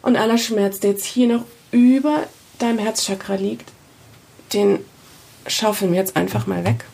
Und 0.00 0.14
aller 0.16 0.38
Schmerz, 0.38 0.78
der 0.78 0.92
jetzt 0.92 1.06
hier 1.06 1.26
noch 1.26 1.44
über 1.72 2.22
deinem 2.60 2.78
Herzchakra 2.78 3.34
liegt, 3.34 3.72
den 4.52 4.78
schaufeln 5.48 5.92
wir 5.92 5.98
jetzt 5.98 6.16
einfach 6.16 6.46
mal 6.46 6.64
weg. 6.64 6.84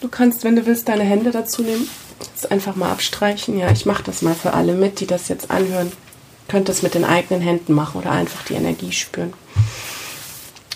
Du 0.00 0.08
kannst, 0.08 0.44
wenn 0.44 0.56
du 0.56 0.66
willst, 0.66 0.88
deine 0.88 1.04
Hände 1.04 1.30
dazu 1.30 1.62
nehmen. 1.62 1.88
Das 2.34 2.50
einfach 2.50 2.76
mal 2.76 2.90
abstreichen. 2.90 3.58
Ja, 3.58 3.70
ich 3.70 3.86
mache 3.86 4.02
das 4.02 4.22
mal 4.22 4.34
für 4.34 4.54
alle 4.54 4.74
mit, 4.74 5.00
die 5.00 5.06
das 5.06 5.28
jetzt 5.28 5.50
anhören. 5.50 5.92
Könnt 6.48 6.68
das 6.68 6.82
mit 6.82 6.94
den 6.94 7.04
eigenen 7.04 7.40
Händen 7.40 7.74
machen 7.74 8.00
oder 8.00 8.10
einfach 8.10 8.44
die 8.44 8.54
Energie 8.54 8.92
spüren. 8.92 9.32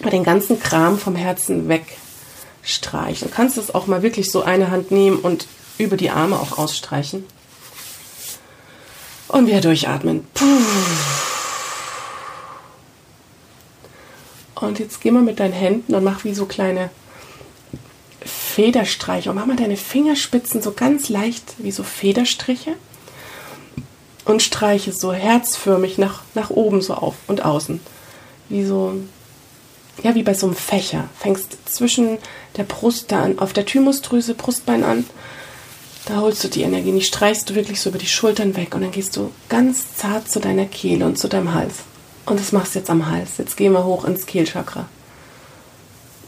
Mal 0.03 0.11
den 0.11 0.25
ganzen 0.25 0.61
Kram 0.61 0.99
vom 0.99 1.17
Herzen 1.17 1.69
wegstreichen. 1.69 3.29
Du 3.29 3.35
kannst 3.35 3.57
es 3.57 3.75
auch 3.75 3.87
mal 3.87 4.03
wirklich 4.03 4.31
so 4.31 4.43
eine 4.43 4.71
Hand 4.71 4.91
nehmen 4.91 5.19
und 5.19 5.47
über 5.79 5.97
die 5.97 6.11
Arme 6.11 6.39
auch 6.39 6.59
ausstreichen. 6.59 7.25
Und 9.29 9.47
wieder 9.47 9.61
durchatmen. 9.61 10.27
Und 14.57 14.79
jetzt 14.79 15.01
geh 15.01 15.11
mal 15.11 15.23
mit 15.23 15.41
deinen 15.41 15.55
Händen 15.55 15.95
und 15.95 16.05
mach 16.05 16.25
wie 16.25 16.35
so 16.35 16.47
kleine 16.47 16.91
Federstreiche. 18.55 19.31
Und 19.31 19.37
mach 19.37 19.47
mal 19.47 19.57
deine 19.57 19.77
Fingerspitzen 19.77 20.61
so 20.61 20.73
ganz 20.73 21.09
leicht 21.09 21.55
wie 21.59 21.71
so 21.71 21.83
Federstriche. 21.83 22.75
Und 24.25 24.43
streiche 24.43 24.93
so 24.93 25.13
herzförmig 25.13 25.99
nach, 25.99 26.23
nach 26.35 26.51
oben 26.51 26.81
so 26.83 26.95
auf 26.95 27.15
und 27.27 27.45
außen. 27.45 27.81
Wie 28.49 28.65
so, 28.65 28.95
ja, 30.03 30.15
wie 30.15 30.23
bei 30.23 30.35
so 30.35 30.47
einem 30.47 30.57
Fächer. 30.57 31.09
Fängst 31.19 31.57
zwischen 31.65 32.19
der 32.57 32.65
Brust 32.65 33.11
da 33.11 33.23
an, 33.23 33.39
auf 33.39 33.53
der 33.53 33.67
Thymusdrüse, 33.67 34.35
Brustbein 34.35 34.85
an. 34.85 35.07
Da 36.05 36.17
holst 36.17 36.45
du 36.45 36.49
die 36.49 36.63
Energie, 36.63 36.93
die 36.93 37.01
streichst 37.01 37.49
du 37.49 37.55
wirklich 37.55 37.81
so 37.81 37.91
über 37.91 37.99
die 37.99 38.09
Schultern 38.09 38.57
weg 38.57 38.75
und 38.75 38.83
dann 38.83 38.91
gehst 38.91 39.17
du 39.17 39.31
ganz 39.49 39.97
zart 39.97 40.31
zu 40.31 40.41
deiner 40.41 40.67
Kehle 40.67 41.07
und 41.07 41.17
zu 41.17 41.29
deinem 41.29 41.55
Hals. 41.55 41.77
Und 42.27 42.39
das 42.39 42.53
machst 42.53 42.75
du 42.75 42.81
jetzt 42.81 42.91
am 42.91 43.09
Hals. 43.09 43.39
Jetzt 43.39 43.57
gehen 43.57 43.73
wir 43.73 43.85
hoch 43.85 44.05
ins 44.05 44.27
Kehlchakra. 44.27 44.89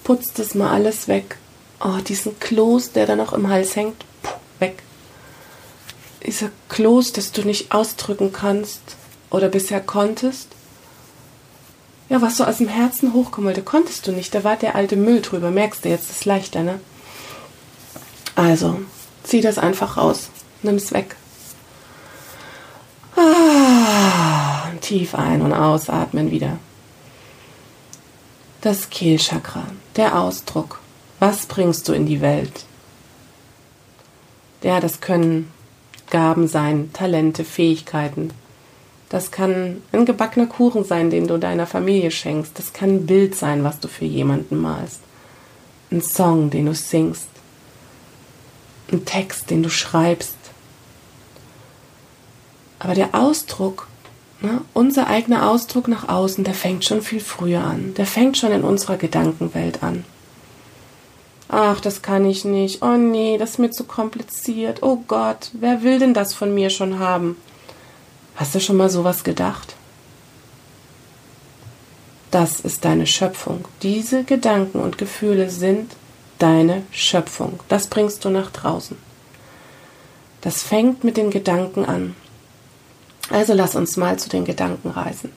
Putz 0.05 0.33
das 0.33 0.55
mal 0.55 0.71
alles 0.71 1.09
weg. 1.09 1.37
Oh, 1.87 1.99
diesen 1.99 2.41
Kloß, 2.41 2.93
der 2.93 3.05
da 3.05 3.15
noch 3.15 3.35
im 3.35 3.49
Hals 3.51 3.77
hängt, 3.77 4.07
puh, 4.23 4.33
weg. 4.59 4.83
Dieser 6.27 6.49
Kloß, 6.71 7.13
das 7.13 7.31
du 7.31 7.43
nicht 7.43 7.73
ausdrücken 7.73 8.33
kannst 8.33 8.81
oder 9.29 9.51
bisher 9.51 9.83
konntest. 9.83 10.49
Ja, 12.09 12.23
was 12.23 12.39
so 12.39 12.45
aus 12.45 12.57
dem 12.57 12.69
Herzen 12.69 13.13
hochkommen 13.13 13.49
wollte, 13.49 13.63
konntest 13.63 14.07
du 14.07 14.13
nicht. 14.13 14.35
Da 14.35 14.45
war 14.45 14.57
der 14.57 14.77
alte 14.77 14.97
Müll 14.97 15.21
drüber. 15.21 15.51
Merkst 15.51 15.85
du 15.85 15.91
jetzt, 15.91 16.09
das 16.09 16.17
ist 16.17 16.25
leichter, 16.25 16.63
ne? 16.63 16.81
Also, 18.35 18.81
zieh 19.23 19.43
das 19.43 19.59
einfach 19.59 19.99
raus. 19.99 20.31
Nimm 20.63 20.77
es 20.77 20.93
weg. 20.93 21.17
Ah, 23.17 24.71
tief 24.81 25.15
ein- 25.15 25.43
und 25.43 25.53
ausatmen 25.53 26.31
wieder. 26.31 26.59
Das 28.63 28.89
Kehlchakra, 28.89 29.65
der 29.97 30.19
Ausdruck. 30.19 30.81
Was 31.27 31.47
bringst 31.47 31.89
du 31.89 31.95
in 31.95 32.05
die 32.05 32.21
Welt? 32.21 32.67
Ja, 34.63 34.79
das 34.79 35.01
können 35.01 35.51
Gaben 36.11 36.49
sein, 36.49 36.91
Talente, 36.93 37.45
Fähigkeiten. 37.45 38.31
Das 39.09 39.31
kann 39.31 39.81
ein 39.93 40.05
gebackener 40.05 40.45
Kuchen 40.45 40.85
sein, 40.85 41.09
den 41.09 41.27
du 41.27 41.39
deiner 41.39 41.67
Familie 41.67 42.11
schenkst. 42.11 42.59
Das 42.59 42.75
kann 42.75 42.91
ein 42.91 43.07
Bild 43.07 43.37
sein, 43.37 43.65
was 43.65 43.81
du 43.81 43.89
für 43.89 44.05
jemanden 44.05 44.61
malst. 44.61 45.01
Ein 45.91 46.03
Song, 46.03 46.51
den 46.51 46.67
du 46.67 46.75
singst. 46.75 47.29
Ein 48.93 49.07
Text, 49.07 49.49
den 49.49 49.63
du 49.63 49.71
schreibst. 49.71 50.37
Aber 52.79 52.93
der 52.93 53.15
Ausdruck, 53.15 53.89
ne, 54.43 54.61
unser 54.75 55.07
eigener 55.07 55.49
Ausdruck 55.49 55.89
nach 55.89 56.07
außen, 56.07 56.45
der 56.45 56.53
fängt 56.53 56.85
schon 56.85 57.01
viel 57.01 57.21
früher 57.21 57.65
an. 57.65 57.95
Der 57.95 58.05
fängt 58.05 58.37
schon 58.37 58.53
in 58.53 58.63
unserer 58.63 58.99
Gedankenwelt 58.99 59.83
an. 59.83 60.05
Ach, 61.49 61.81
das 61.81 62.03
kann 62.03 62.25
ich 62.25 62.45
nicht. 62.45 62.83
Oh 62.83 62.97
nee, 62.97 63.39
das 63.39 63.51
ist 63.51 63.59
mir 63.59 63.71
zu 63.71 63.85
kompliziert. 63.85 64.83
Oh 64.83 64.99
Gott, 65.07 65.51
wer 65.53 65.83
will 65.83 65.99
denn 65.99 66.15
das 66.15 66.35
von 66.35 66.55
mir 66.55 66.71
schon 66.71 66.99
haben? 66.99 67.37
Hast 68.37 68.55
du 68.55 68.61
schon 68.61 68.77
mal 68.77 68.91
sowas 68.91 69.25
gedacht? 69.25 69.75
Das 72.31 72.59
ist 72.61 72.85
deine 72.85 73.07
Schöpfung. 73.07 73.67
Diese 73.83 74.25
Gedanken 74.25 74.81
und 74.81 74.99
Gefühle 74.99 75.51
sind 75.51 75.93
deine 76.39 76.83
Schöpfung. 76.91 77.61
Das 77.69 77.87
bringst 77.87 78.25
du 78.25 78.31
nach 78.31 78.51
draußen. 78.51 78.97
Das 80.41 80.63
fängt 80.63 81.05
mit 81.05 81.17
den 81.17 81.31
Gedanken 81.31 81.85
an. 81.85 82.17
Also 83.31 83.55
lass 83.55 83.75
uns 83.77 83.97
mal 83.97 84.19
zu 84.19 84.29
den 84.29 84.45
Gedanken 84.45 84.91
reisen. 84.91 85.33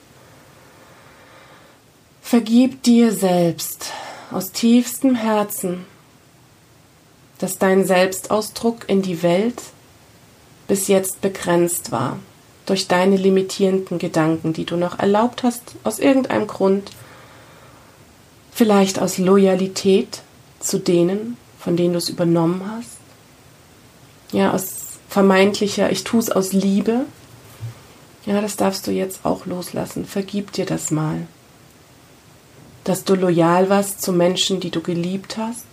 Vergib 2.20 2.82
dir 2.82 3.12
selbst 3.12 3.92
aus 4.30 4.52
tiefstem 4.52 5.14
Herzen, 5.14 5.86
dass 7.38 7.58
dein 7.58 7.86
Selbstausdruck 7.86 8.88
in 8.88 9.02
die 9.02 9.22
Welt 9.22 9.62
bis 10.66 10.88
jetzt 10.88 11.20
begrenzt 11.20 11.92
war 11.92 12.18
durch 12.66 12.88
deine 12.88 13.16
limitierenden 13.16 13.98
Gedanken, 13.98 14.52
die 14.52 14.66
du 14.66 14.76
noch 14.76 14.98
erlaubt 14.98 15.42
hast 15.42 15.62
aus 15.84 15.98
irgendeinem 15.98 16.46
Grund, 16.46 16.90
vielleicht 18.52 18.98
aus 18.98 19.18
Loyalität 19.18 20.20
zu 20.60 20.78
denen, 20.78 21.36
von 21.58 21.76
denen 21.76 21.92
du 21.92 21.98
es 21.98 22.10
übernommen 22.10 22.62
hast, 22.76 22.98
ja, 24.32 24.52
aus 24.52 24.98
vermeintlicher, 25.08 25.90
ich 25.90 26.04
tue 26.04 26.20
es 26.20 26.30
aus 26.30 26.52
Liebe, 26.52 27.06
ja, 28.26 28.42
das 28.42 28.56
darfst 28.56 28.86
du 28.86 28.90
jetzt 28.90 29.24
auch 29.24 29.46
loslassen. 29.46 30.04
Vergib 30.04 30.52
dir 30.52 30.66
das 30.66 30.90
mal. 30.90 31.26
Dass 32.84 33.04
du 33.04 33.14
loyal 33.14 33.70
warst 33.70 34.02
zu 34.02 34.12
Menschen, 34.12 34.60
die 34.60 34.70
du 34.70 34.82
geliebt 34.82 35.38
hast, 35.38 35.64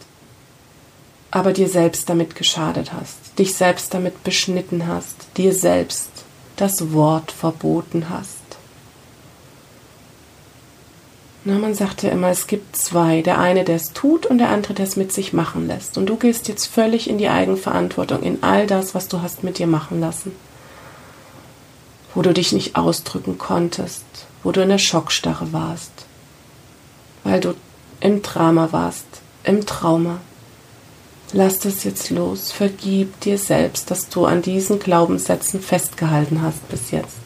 aber 1.35 1.51
dir 1.51 1.67
selbst 1.67 2.09
damit 2.09 2.35
geschadet 2.35 2.93
hast, 2.93 3.37
dich 3.37 3.53
selbst 3.55 3.93
damit 3.93 4.23
beschnitten 4.23 4.87
hast, 4.87 5.27
dir 5.35 5.53
selbst 5.53 6.09
das 6.55 6.93
Wort 6.93 7.31
verboten 7.31 8.09
hast. 8.09 8.39
Na, 11.43 11.59
man 11.59 11.75
sagt 11.75 12.01
ja 12.01 12.09
immer, 12.09 12.29
es 12.29 12.47
gibt 12.47 12.75
zwei. 12.75 13.21
Der 13.21 13.37
eine, 13.37 13.65
der 13.65 13.75
es 13.75 13.93
tut 13.93 14.25
und 14.25 14.39
der 14.39 14.49
andere, 14.49 14.73
der 14.73 14.85
es 14.85 14.95
mit 14.95 15.11
sich 15.11 15.33
machen 15.33 15.67
lässt. 15.67 15.97
Und 15.97 16.07
du 16.07 16.15
gehst 16.15 16.47
jetzt 16.47 16.65
völlig 16.65 17.07
in 17.07 17.19
die 17.19 17.29
Eigenverantwortung, 17.29 18.23
in 18.23 18.41
all 18.41 18.65
das, 18.65 18.95
was 18.95 19.07
du 19.09 19.21
hast 19.21 19.43
mit 19.43 19.59
dir 19.59 19.67
machen 19.67 19.99
lassen 19.99 20.31
wo 22.15 22.21
du 22.21 22.33
dich 22.33 22.53
nicht 22.53 22.75
ausdrücken 22.77 23.37
konntest, 23.37 24.05
wo 24.41 24.51
du 24.51 24.61
in 24.61 24.69
der 24.69 24.77
Schockstarre 24.77 25.51
warst, 25.51 25.91
weil 27.23 27.41
du 27.41 27.53
im 27.99 28.21
Drama 28.21 28.71
warst, 28.71 29.05
im 29.43 29.65
Trauma. 29.65 30.21
Lass 31.33 31.59
das 31.59 31.83
jetzt 31.83 32.11
los, 32.11 32.51
vergib 32.51 33.19
dir 33.21 33.37
selbst, 33.37 33.91
dass 33.91 34.09
du 34.09 34.25
an 34.25 34.41
diesen 34.41 34.79
Glaubenssätzen 34.79 35.61
festgehalten 35.61 36.41
hast 36.41 36.67
bis 36.69 36.91
jetzt. 36.91 37.17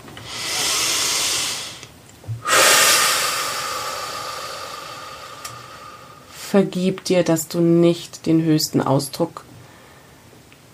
Vergib 6.49 7.03
dir, 7.03 7.23
dass 7.23 7.47
du 7.47 7.59
nicht 7.59 8.25
den 8.25 8.41
höchsten 8.41 8.81
Ausdruck 8.81 9.43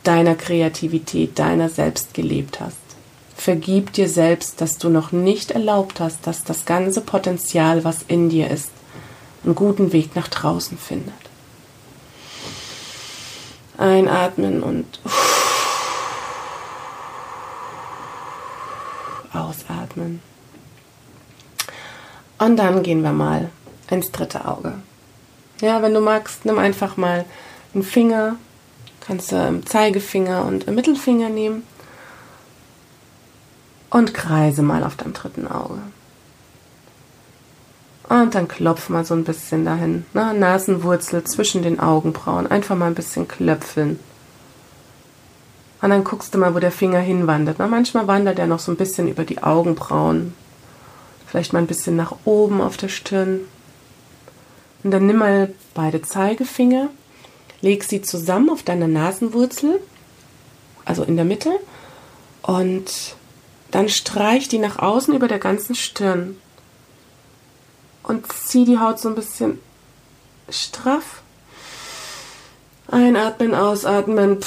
deiner 0.03 0.35
Kreativität, 0.35 1.37
deiner 1.37 1.67
selbst 1.67 2.13
gelebt 2.13 2.61
hast. 2.61 2.77
Vergib 3.35 3.91
dir 3.91 4.07
selbst, 4.07 4.61
dass 4.61 4.77
du 4.77 4.87
noch 4.87 5.11
nicht 5.11 5.51
erlaubt 5.51 5.99
hast, 5.99 6.25
dass 6.25 6.45
das 6.45 6.65
ganze 6.65 7.01
Potenzial, 7.01 7.83
was 7.83 8.03
in 8.07 8.29
dir 8.29 8.49
ist, 8.49 8.69
einen 9.43 9.55
guten 9.55 9.91
Weg 9.91 10.15
nach 10.15 10.29
draußen 10.29 10.77
findet. 10.77 11.24
Einatmen 13.77 14.63
und 14.63 14.99
ausatmen. 19.33 20.21
Und 22.37 22.57
dann 22.57 22.83
gehen 22.83 23.01
wir 23.01 23.11
mal 23.11 23.49
ins 23.89 24.11
dritte 24.11 24.45
Auge. 24.45 24.73
Ja, 25.61 25.81
wenn 25.81 25.93
du 25.93 26.01
magst, 26.01 26.45
nimm 26.45 26.59
einfach 26.59 26.97
mal 26.97 27.25
einen 27.73 27.83
Finger, 27.83 28.35
kannst 28.99 29.31
du 29.31 29.35
im 29.37 29.65
Zeigefinger 29.65 30.43
und 30.45 30.65
im 30.65 30.75
Mittelfinger 30.75 31.29
nehmen 31.29 31.63
und 33.89 34.13
kreise 34.13 34.61
mal 34.61 34.83
auf 34.83 34.95
deinem 34.97 35.13
dritten 35.13 35.47
Auge. 35.47 35.79
Und 38.07 38.35
dann 38.35 38.47
klopf 38.47 38.89
mal 38.89 39.03
so 39.03 39.15
ein 39.15 39.23
bisschen 39.23 39.65
dahin. 39.65 40.05
Ne? 40.13 40.33
Nasenwurzel 40.33 41.23
zwischen 41.23 41.63
den 41.63 41.79
Augenbrauen. 41.79 42.47
Einfach 42.47 42.75
mal 42.75 42.87
ein 42.87 42.95
bisschen 42.95 43.27
klöpfeln. 43.27 43.99
Und 45.81 45.89
dann 45.89 46.03
guckst 46.03 46.33
du 46.33 46.37
mal, 46.37 46.53
wo 46.55 46.59
der 46.59 46.71
Finger 46.71 46.99
hinwandert. 46.99 47.57
Na, 47.59 47.67
manchmal 47.67 48.07
wandert 48.07 48.39
er 48.39 48.47
noch 48.47 48.59
so 48.59 48.71
ein 48.71 48.77
bisschen 48.77 49.07
über 49.07 49.23
die 49.23 49.43
Augenbrauen. 49.43 50.33
Vielleicht 51.27 51.53
mal 51.53 51.59
ein 51.59 51.67
bisschen 51.67 51.95
nach 51.95 52.15
oben 52.25 52.61
auf 52.61 52.77
der 52.77 52.87
Stirn. 52.87 53.41
Und 54.83 54.91
dann 54.91 55.07
nimm 55.07 55.17
mal 55.17 55.51
beide 55.73 56.01
Zeigefinger, 56.01 56.89
leg 57.61 57.83
sie 57.83 58.03
zusammen 58.03 58.51
auf 58.51 58.61
deiner 58.61 58.87
Nasenwurzel, 58.87 59.79
also 60.85 61.03
in 61.03 61.15
der 61.15 61.25
Mitte, 61.25 61.51
und 62.43 63.15
dann 63.71 63.89
streich 63.89 64.47
die 64.47 64.59
nach 64.59 64.77
außen 64.77 65.15
über 65.15 65.27
der 65.27 65.39
ganzen 65.39 65.73
Stirn. 65.73 66.37
Und 68.07 68.31
zieh 68.31 68.65
die 68.65 68.77
Haut 68.77 68.99
so 68.99 69.09
ein 69.09 69.15
bisschen 69.15 69.59
straff. 70.49 71.21
Einatmen, 72.87 73.55
ausatmen. 73.55 74.39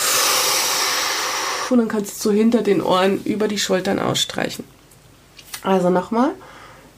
Und 1.71 1.79
dann 1.79 1.89
kannst 1.89 2.25
du 2.25 2.31
so 2.31 2.33
hinter 2.33 2.63
den 2.63 2.81
Ohren 2.81 3.23
über 3.25 3.49
die 3.49 3.59
Schultern 3.59 3.99
ausstreichen. 3.99 4.65
Also 5.63 5.91
nochmal. 5.91 6.31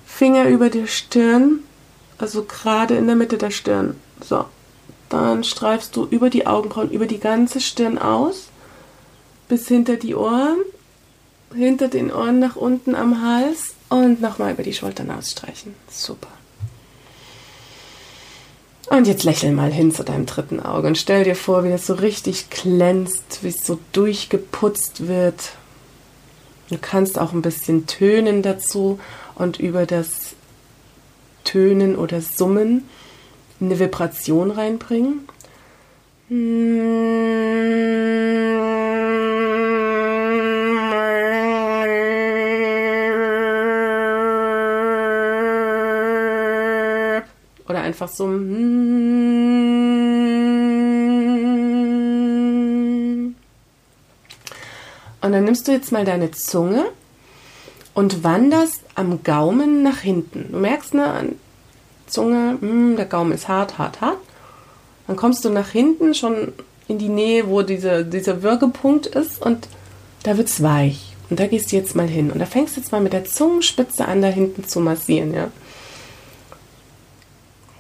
Finger 0.07 0.49
über 0.49 0.69
die 0.69 0.87
Stirn, 0.87 1.61
also 2.19 2.45
gerade 2.45 2.95
in 2.97 3.07
der 3.07 3.17
Mitte 3.17 3.39
der 3.39 3.51
Stirn. 3.51 3.97
So. 4.23 4.45
Dann 5.09 5.45
streifst 5.45 5.97
du 5.97 6.05
über 6.05 6.29
die 6.29 6.47
Augenbrauen, 6.47 6.91
über 6.91 7.07
die 7.07 7.19
ganze 7.19 7.61
Stirn 7.61 7.97
aus, 7.99 8.49
bis 9.49 9.67
hinter 9.67 9.97
die 9.97 10.15
Ohren, 10.15 10.59
hinter 11.55 11.89
den 11.89 12.13
Ohren 12.13 12.39
nach 12.39 12.55
unten 12.55 12.95
am 12.95 13.23
Hals 13.23 13.75
und 13.89 14.21
nochmal 14.21 14.53
über 14.53 14.63
die 14.63 14.75
Schultern 14.75 15.11
ausstreichen. 15.11 15.75
Super. 15.91 16.29
Und 18.91 19.07
jetzt 19.07 19.23
lächel 19.23 19.53
mal 19.53 19.71
hin 19.73 19.93
zu 19.93 20.03
deinem 20.03 20.27
dritten 20.27 20.59
Auge 20.59 20.89
und 20.89 20.99
stell 20.99 21.23
dir 21.23 21.37
vor, 21.37 21.63
wie 21.63 21.69
es 21.69 21.87
so 21.87 21.95
richtig 21.95 22.51
glänzt, 22.51 23.39
wie 23.43 23.49
es 23.49 23.65
so 23.65 23.79
durchgeputzt 23.93 25.07
wird. 25.07 25.53
Du 26.71 26.77
kannst 26.77 27.17
auch 27.17 27.33
ein 27.33 27.41
bisschen 27.41 27.87
tönen 27.87 28.43
dazu 28.43 28.99
und 29.37 29.61
über 29.61 29.87
das 29.87 30.35
Tönen 31.45 31.95
oder 31.95 32.21
Summen 32.21 32.89
eine 33.61 33.79
Vibration 33.79 34.51
reinbringen. 34.51 35.21
Oder 47.71 47.83
einfach 47.83 48.09
so. 48.09 48.25
Und 48.25 48.43
dann 55.21 55.45
nimmst 55.45 55.69
du 55.69 55.73
jetzt 55.73 55.93
mal 55.93 56.05
deine 56.05 56.33
Zunge 56.33 56.87
und 57.95 58.25
wanderst 58.25 58.83
am 58.97 59.23
Gaumen 59.23 59.85
nach 59.85 59.99
hinten. 59.99 60.49
Du 60.51 60.59
merkst, 60.59 60.95
ne, 60.95 61.29
Zunge, 62.09 62.59
hm, 62.61 62.97
der 62.97 63.07
Gaumen 63.07 63.31
ist 63.31 63.47
hart, 63.47 63.79
hart, 63.79 64.01
hart. 64.01 64.19
Dann 65.07 65.15
kommst 65.15 65.45
du 65.45 65.51
nach 65.51 65.69
hinten 65.69 66.15
schon 66.15 66.53
in 66.89 66.99
die 66.99 67.09
Nähe, 67.09 67.47
wo 67.47 67.63
diese, 67.63 68.05
dieser 68.05 68.43
Würgepunkt 68.43 69.07
ist 69.07 69.41
und 69.41 69.69
da 70.25 70.37
wird 70.37 70.49
es 70.49 70.61
weich. 70.61 71.15
Und 71.31 71.39
da 71.39 71.47
gehst 71.47 71.71
du 71.71 71.77
jetzt 71.77 71.95
mal 71.95 72.09
hin. 72.09 72.33
Und 72.33 72.41
da 72.41 72.47
fängst 72.47 72.75
du 72.77 72.81
jetzt 72.81 72.91
mal 72.91 73.01
mit 73.01 73.13
der 73.13 73.27
Zungenspitze 73.27 74.07
an, 74.07 74.23
da 74.23 74.29
hinten 74.29 74.67
zu 74.67 74.81
massieren, 74.81 75.33
ja. 75.33 75.53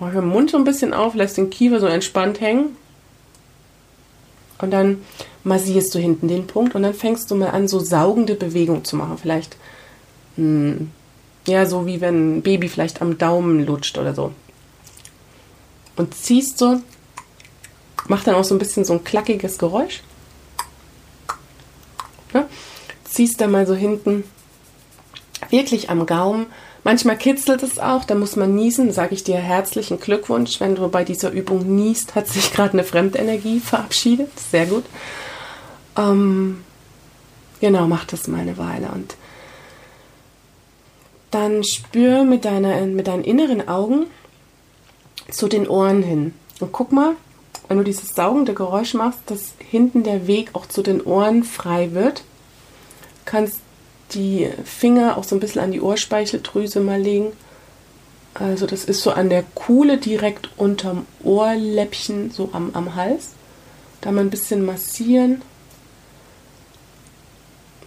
Mach 0.01 0.13
den 0.13 0.27
Mund 0.27 0.51
so 0.51 0.57
ein 0.57 0.65
bisschen 0.65 0.95
auf, 0.95 1.15
lässt 1.15 1.37
den 1.37 1.51
Kiefer 1.51 1.79
so 1.79 1.87
entspannt 1.87 2.41
hängen. 2.41 2.77
Und 4.59 4.71
dann 4.71 5.03
massierst 5.45 5.95
du 5.95 5.99
hinten 5.99 6.27
den 6.27 6.47
Punkt 6.47 6.75
und 6.75 6.83
dann 6.83 6.95
fängst 6.95 7.31
du 7.31 7.35
mal 7.35 7.51
an, 7.51 7.69
so 7.69 7.79
saugende 7.81 8.35
Bewegungen 8.35 8.85
zu 8.85 8.97
machen. 8.97 9.19
Vielleicht, 9.19 9.57
mh, 10.37 10.45
hm, 10.45 10.91
ja, 11.47 11.67
so 11.67 11.87
wie 11.87 12.01
wenn 12.01 12.39
ein 12.39 12.43
Baby 12.43 12.69
vielleicht 12.69 13.03
am 13.03 13.19
Daumen 13.19 13.65
lutscht 13.65 13.99
oder 13.99 14.15
so. 14.15 14.33
Und 15.97 16.15
ziehst 16.15 16.59
so, 16.59 16.81
mach 18.09 18.25
dann 18.25 18.35
auch 18.35 18.45
so 18.45 18.55
ein 18.55 18.59
bisschen 18.59 18.85
so 18.85 18.95
ein 18.95 19.05
klackiges 19.05 19.59
Geräusch. 19.59 20.03
Ja? 22.33 22.47
Ziehst 23.05 23.41
dann 23.41 23.51
mal 23.51 23.67
so 23.67 23.75
hinten 23.75 24.25
wirklich 25.51 25.91
am 25.91 26.07
Gaumen 26.07 26.47
Manchmal 26.83 27.19
kitzelt 27.19 27.63
es 27.63 27.79
auch, 27.79 28.05
da 28.05 28.15
muss 28.15 28.37
man 28.37 28.55
niesen. 28.55 28.93
Sage 28.93 29.15
ich 29.15 29.23
dir 29.23 29.37
herzlichen 29.37 30.01
Glückwunsch. 30.01 30.61
Wenn 30.61 30.75
du 30.75 30.89
bei 30.89 31.05
dieser 31.05 31.31
Übung 31.31 31.75
niest, 31.77 32.15
hat 32.15 32.27
sich 32.27 32.53
gerade 32.53 32.73
eine 32.73 32.85
Fremdenergie 32.85 33.61
verabschiedet. 33.61 34.31
Sehr 34.39 34.67
gut. 34.67 34.85
Ähm, 35.97 36.65
genau, 37.61 37.87
mach 37.87 38.05
das 38.07 38.29
mal 38.29 38.41
eine 38.41 38.57
Weile. 38.57 38.89
Und 38.89 39.17
dann 41.31 41.63
spür 41.65 42.25
mit, 42.25 42.45
deiner, 42.45 42.81
mit 42.87 43.07
deinen 43.07 43.25
inneren 43.25 43.69
Augen 43.69 44.07
zu 45.31 45.49
den 45.49 45.69
Ohren 45.69 46.03
hin. 46.03 46.35
Und 46.61 46.73
guck 46.73 46.93
mal, 46.93 47.15
wenn 47.69 47.79
du 47.79 47.85
dieses 47.85 48.15
saugende 48.15 48.55
Geräusch 48.55 48.95
machst, 48.95 49.21
dass 49.27 49.53
hinten 49.59 50.03
der 50.03 50.27
Weg 50.27 50.51
auch 50.55 50.67
zu 50.67 50.83
den 50.83 51.01
Ohren 51.03 51.45
frei 51.45 51.93
wird. 51.93 52.25
Kannst 53.25 53.61
die 54.15 54.51
Finger 54.65 55.17
auch 55.17 55.25
so 55.25 55.37
ein 55.37 55.41
bisschen 55.41 55.63
an 55.63 55.73
die 55.73 55.81
Ohrspeicheldrüse 55.81 56.81
mal 56.81 57.01
legen. 57.01 57.33
Also 58.35 58.67
das 58.67 58.85
ist 58.85 59.03
so 59.03 59.11
an 59.11 59.29
der 59.29 59.43
Kuhle 59.43 59.99
direkt 59.99 60.51
unterm 60.57 61.07
Ohrläppchen, 61.23 62.31
so 62.31 62.51
am, 62.53 62.71
am 62.75 62.95
Hals. 62.95 63.31
Da 64.01 64.13
mal 64.13 64.23
ein 64.23 64.31
bisschen 64.31 64.65
massieren. 64.65 65.43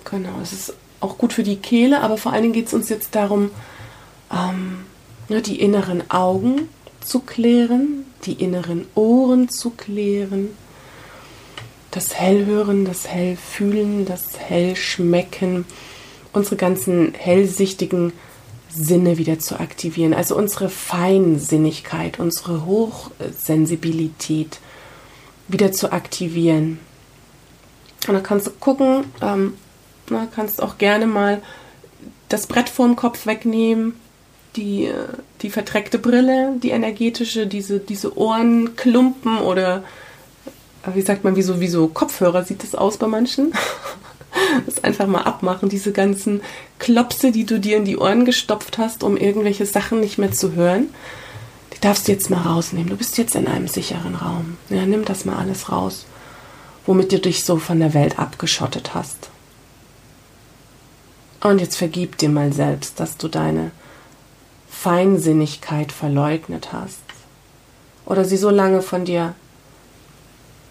Genau, 0.04 0.40
es 0.42 0.54
ist 0.54 0.74
auch 1.00 1.18
gut 1.18 1.34
für 1.34 1.44
die 1.44 1.56
Kehle, 1.58 2.02
aber 2.02 2.18
vor 2.18 2.34
allen 2.34 2.44
Dingen 2.44 2.54
geht 2.54 2.68
es 2.68 2.74
uns 2.74 2.90
jetzt 2.90 3.16
darum, 3.16 3.52
ähm, 4.32 4.86
ne, 5.30 5.42
die 5.42 5.60
inneren 5.60 6.10
Augen 6.12 6.70
zu 7.02 7.20
klären, 7.20 8.06
die 8.26 8.34
inneren 8.34 8.86
Ohren 8.96 9.50
zu 9.50 9.72
klären, 9.72 10.50
das 11.92 12.16
Hellhören, 12.16 12.86
das 12.86 13.08
Hellfühlen, 13.08 14.06
das 14.06 14.40
Hellschmecken 14.40 15.66
unsere 16.34 16.56
ganzen 16.56 17.14
hellsichtigen 17.14 18.14
Sinne 18.70 19.18
wieder 19.18 19.40
zu 19.40 19.60
aktivieren. 19.60 20.14
Also 20.14 20.36
unsere 20.36 20.70
Feinsinnigkeit, 20.70 22.20
unsere 22.20 22.66
Hochsensibilität 22.66 24.60
wieder 25.48 25.72
zu 25.72 25.92
aktivieren. 25.92 26.80
Und 28.08 28.16
dann 28.16 28.24
kannst 28.24 28.48
du 28.48 28.52
gucken, 28.52 29.06
ähm, 29.22 29.54
na, 30.10 30.28
kannst 30.34 30.62
auch 30.62 30.78
gerne 30.78 31.06
mal 31.06 31.42
das 32.30 32.48
Brett 32.48 32.70
vorm 32.70 32.96
Kopf 32.96 33.26
wegnehmen, 33.26 33.94
die, 34.56 34.92
die 35.42 35.50
verdreckte 35.50 36.00
Brille, 36.00 36.56
die 36.62 36.72
energetische, 36.72 37.48
diese, 37.48 37.80
diese 37.80 38.18
Ohrenklumpen 38.18 39.40
oder 39.40 39.84
wie 40.94 41.02
sagt 41.02 41.24
man, 41.24 41.36
wie 41.36 41.42
so, 41.42 41.60
wie 41.60 41.68
so 41.68 41.88
Kopfhörer 41.88 42.44
sieht 42.44 42.64
das 42.64 42.76
aus 42.76 42.98
bei 42.98 43.08
manchen. 43.08 43.54
das 44.66 44.84
einfach 44.84 45.08
mal 45.08 45.24
abmachen, 45.24 45.70
diese 45.70 45.92
ganzen 45.92 46.42
Klopse, 46.80 47.32
die 47.32 47.46
du 47.46 47.60
dir 47.60 47.78
in 47.78 47.86
die 47.86 47.98
Ohren 47.98 48.26
gestopft 48.26 48.78
hast, 48.78 49.04
um 49.04 49.18
irgendwelche 49.18 49.66
Sachen 49.66 50.00
nicht 50.00 50.18
mehr 50.18 50.32
zu 50.32 50.54
hören. 50.54 50.88
Die 51.74 51.80
darfst 51.80 52.08
du 52.08 52.12
jetzt 52.12 52.30
mal 52.30 52.42
rausnehmen. 52.42 52.90
Du 52.90 52.98
bist 52.98 53.18
jetzt 53.18 53.36
in 53.36 53.48
einem 53.48 53.68
sicheren 53.68 54.16
Raum. 54.16 54.58
Ja, 54.70 54.86
nimm 54.86 55.06
das 55.06 55.26
mal 55.26 55.38
alles 55.38 55.72
raus, 55.72 56.06
womit 56.86 57.12
du 57.12 57.20
dich 57.20 57.44
so 57.44 57.58
von 57.58 57.80
der 57.80 57.94
Welt 57.94 58.20
abgeschottet 58.20 58.94
hast. 58.94 59.30
Und 61.42 61.60
jetzt 61.60 61.76
vergib 61.76 62.18
dir 62.18 62.30
mal 62.30 62.54
selbst, 62.54 63.00
dass 63.00 63.18
du 63.18 63.28
deine 63.28 63.72
Feinsinnigkeit 64.70 65.92
verleugnet 65.92 66.72
hast. 66.72 67.02
Oder 68.06 68.26
sie 68.26 68.38
so 68.38 68.50
lange 68.50 68.82
von 68.82 69.06
dir 69.06 69.36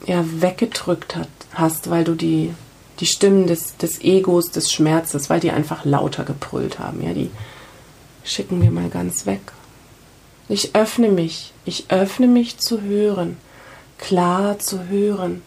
ja, 0.06 0.24
weggedrückt 0.24 1.16
hat, 1.16 1.28
hast, 1.54 1.90
weil 1.90 2.04
du 2.04 2.14
die 2.14 2.54
die 3.02 3.06
Stimmen 3.06 3.48
des, 3.48 3.76
des 3.78 4.00
Egos, 4.02 4.52
des 4.52 4.70
Schmerzes, 4.70 5.28
weil 5.28 5.40
die 5.40 5.50
einfach 5.50 5.84
lauter 5.84 6.22
gebrüllt 6.22 6.78
haben. 6.78 7.02
Ja, 7.02 7.12
die 7.12 7.32
schicken 8.22 8.62
wir 8.62 8.70
mal 8.70 8.90
ganz 8.90 9.26
weg. 9.26 9.40
Ich 10.48 10.76
öffne 10.76 11.08
mich, 11.08 11.52
ich 11.64 11.86
öffne 11.90 12.28
mich 12.28 12.58
zu 12.58 12.80
hören, 12.80 13.38
klar 13.98 14.60
zu 14.60 14.86
hören. 14.86 15.42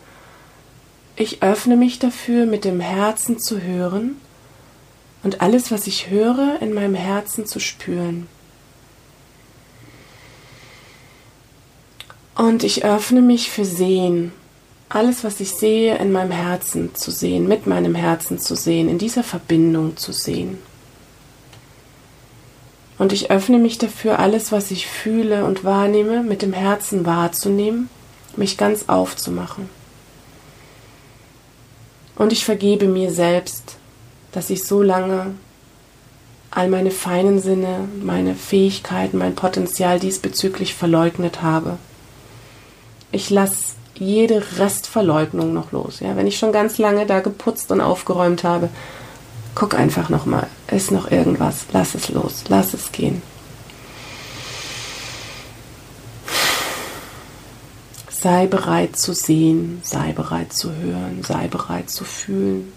Ich 1.15 1.43
öffne 1.43 1.77
mich 1.77 1.97
dafür, 1.97 2.45
mit 2.45 2.65
dem 2.65 2.81
Herzen 2.81 3.39
zu 3.39 3.61
hören 3.61 4.17
und 5.23 5.39
alles, 5.39 5.71
was 5.71 5.87
ich 5.87 6.09
höre, 6.09 6.57
in 6.59 6.73
meinem 6.73 6.95
Herzen 6.95 7.45
zu 7.45 7.61
spüren. 7.61 8.27
Und 12.35 12.65
ich 12.65 12.83
öffne 12.83 13.21
mich 13.21 13.49
für 13.49 13.63
Sehen, 13.63 14.33
alles, 14.89 15.23
was 15.23 15.39
ich 15.39 15.51
sehe, 15.51 15.97
in 15.97 16.11
meinem 16.11 16.31
Herzen 16.31 16.93
zu 16.95 17.11
sehen, 17.11 17.47
mit 17.47 17.67
meinem 17.67 17.95
Herzen 17.95 18.39
zu 18.39 18.55
sehen, 18.55 18.89
in 18.89 18.97
dieser 18.97 19.23
Verbindung 19.23 19.97
zu 19.97 20.11
sehen. 20.11 20.59
Und 22.97 23.11
ich 23.11 23.29
öffne 23.29 23.57
mich 23.57 23.77
dafür, 23.77 24.19
alles, 24.19 24.51
was 24.51 24.71
ich 24.71 24.87
fühle 24.87 25.45
und 25.45 25.63
wahrnehme, 25.63 26.23
mit 26.23 26.41
dem 26.41 26.53
Herzen 26.53 27.05
wahrzunehmen, 27.05 27.89
mich 28.37 28.57
ganz 28.57 28.85
aufzumachen. 28.87 29.69
Und 32.15 32.31
ich 32.31 32.45
vergebe 32.45 32.87
mir 32.87 33.11
selbst, 33.11 33.75
dass 34.31 34.49
ich 34.49 34.63
so 34.63 34.81
lange 34.81 35.35
all 36.51 36.69
meine 36.69 36.91
feinen 36.91 37.41
Sinne, 37.41 37.89
meine 38.01 38.33
Fähigkeiten, 38.33 39.17
mein 39.17 39.35
Potenzial 39.35 39.99
diesbezüglich 39.99 40.73
verleugnet 40.73 41.41
habe. 41.41 41.77
Ich 43.11 43.29
lasse 43.29 43.73
jede 43.99 44.43
Restverleugnung 44.57 45.53
noch 45.53 45.71
los. 45.71 45.99
Ja, 45.99 46.15
wenn 46.15 46.27
ich 46.27 46.37
schon 46.37 46.51
ganz 46.51 46.77
lange 46.77 47.05
da 47.05 47.19
geputzt 47.19 47.71
und 47.71 47.81
aufgeräumt 47.81 48.43
habe, 48.43 48.69
guck 49.53 49.73
einfach 49.73 50.09
noch 50.09 50.25
mal, 50.25 50.47
ist 50.69 50.91
noch 50.91 51.09
irgendwas? 51.09 51.65
Lass 51.71 51.95
es 51.95 52.09
los, 52.09 52.43
lass 52.49 52.73
es 52.73 52.91
gehen. 52.91 53.21
Sei 58.09 58.47
bereit 58.47 58.97
zu 58.97 59.13
sehen, 59.13 59.81
sei 59.83 60.11
bereit 60.11 60.51
zu 60.51 60.73
hören, 60.73 61.21
sei 61.23 61.47
bereit 61.47 61.89
zu 61.89 62.03
fühlen, 62.03 62.73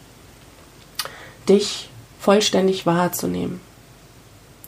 dich 1.48 1.88
vollständig 2.20 2.84
wahrzunehmen. 2.84 3.60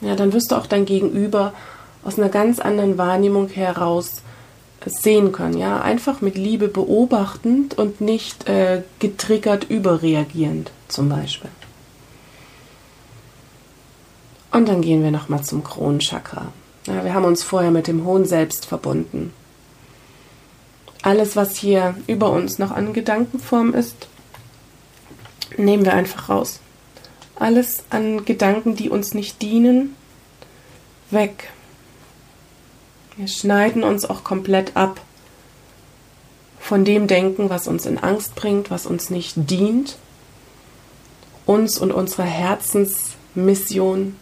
Ja, 0.00 0.16
dann 0.16 0.32
wirst 0.32 0.52
du 0.52 0.56
auch 0.56 0.66
dein 0.66 0.86
Gegenüber 0.86 1.52
aus 2.02 2.18
einer 2.18 2.30
ganz 2.30 2.58
anderen 2.58 2.96
Wahrnehmung 2.96 3.48
heraus 3.48 4.22
sehen 4.86 5.32
können. 5.32 5.58
Ja, 5.58 5.80
einfach 5.80 6.20
mit 6.20 6.36
Liebe 6.36 6.68
beobachtend 6.68 7.76
und 7.76 8.00
nicht 8.00 8.48
äh, 8.48 8.82
getriggert 8.98 9.64
überreagierend, 9.68 10.70
zum 10.88 11.08
Beispiel. 11.08 11.50
Und 14.52 14.68
dann 14.68 14.80
gehen 14.80 15.02
wir 15.02 15.10
nochmal 15.10 15.42
zum 15.44 15.62
Kronenchakra. 15.62 16.52
Ja, 16.86 17.04
wir 17.04 17.14
haben 17.14 17.24
uns 17.24 17.42
vorher 17.42 17.70
mit 17.70 17.86
dem 17.86 18.04
hohen 18.04 18.24
Selbst 18.24 18.66
verbunden 18.66 19.32
alles, 21.02 21.36
was 21.36 21.56
hier 21.56 21.94
über 22.06 22.30
uns 22.30 22.58
noch 22.58 22.70
an 22.70 22.92
Gedankenform 22.92 23.74
ist, 23.74 24.08
nehmen 25.56 25.84
wir 25.84 25.94
einfach 25.94 26.28
raus. 26.28 26.60
Alles 27.36 27.84
an 27.90 28.24
Gedanken, 28.24 28.76
die 28.76 28.90
uns 28.90 29.14
nicht 29.14 29.40
dienen, 29.40 29.96
weg. 31.10 31.50
Wir 33.20 33.28
schneiden 33.28 33.84
uns 33.84 34.08
auch 34.08 34.24
komplett 34.24 34.78
ab 34.78 34.98
von 36.58 36.86
dem 36.86 37.06
Denken, 37.06 37.50
was 37.50 37.68
uns 37.68 37.84
in 37.84 37.98
Angst 37.98 38.34
bringt, 38.34 38.70
was 38.70 38.86
uns 38.86 39.10
nicht 39.10 39.34
dient, 39.36 39.98
uns 41.44 41.76
und 41.76 41.92
unserer 41.92 42.24
Herzensmission. 42.24 44.16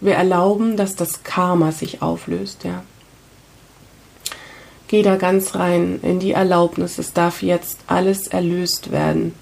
Wir 0.00 0.14
erlauben, 0.14 0.78
dass 0.78 0.96
das 0.96 1.24
Karma 1.24 1.70
sich 1.70 2.00
auflöst, 2.00 2.64
ja. 2.64 2.84
Geh 4.88 5.02
da 5.02 5.16
ganz 5.16 5.56
rein 5.56 6.00
in 6.00 6.20
die 6.20 6.32
Erlaubnis, 6.32 6.96
es 6.96 7.12
darf 7.12 7.42
jetzt 7.42 7.80
alles 7.86 8.28
erlöst 8.28 8.92
werden, 8.92 9.34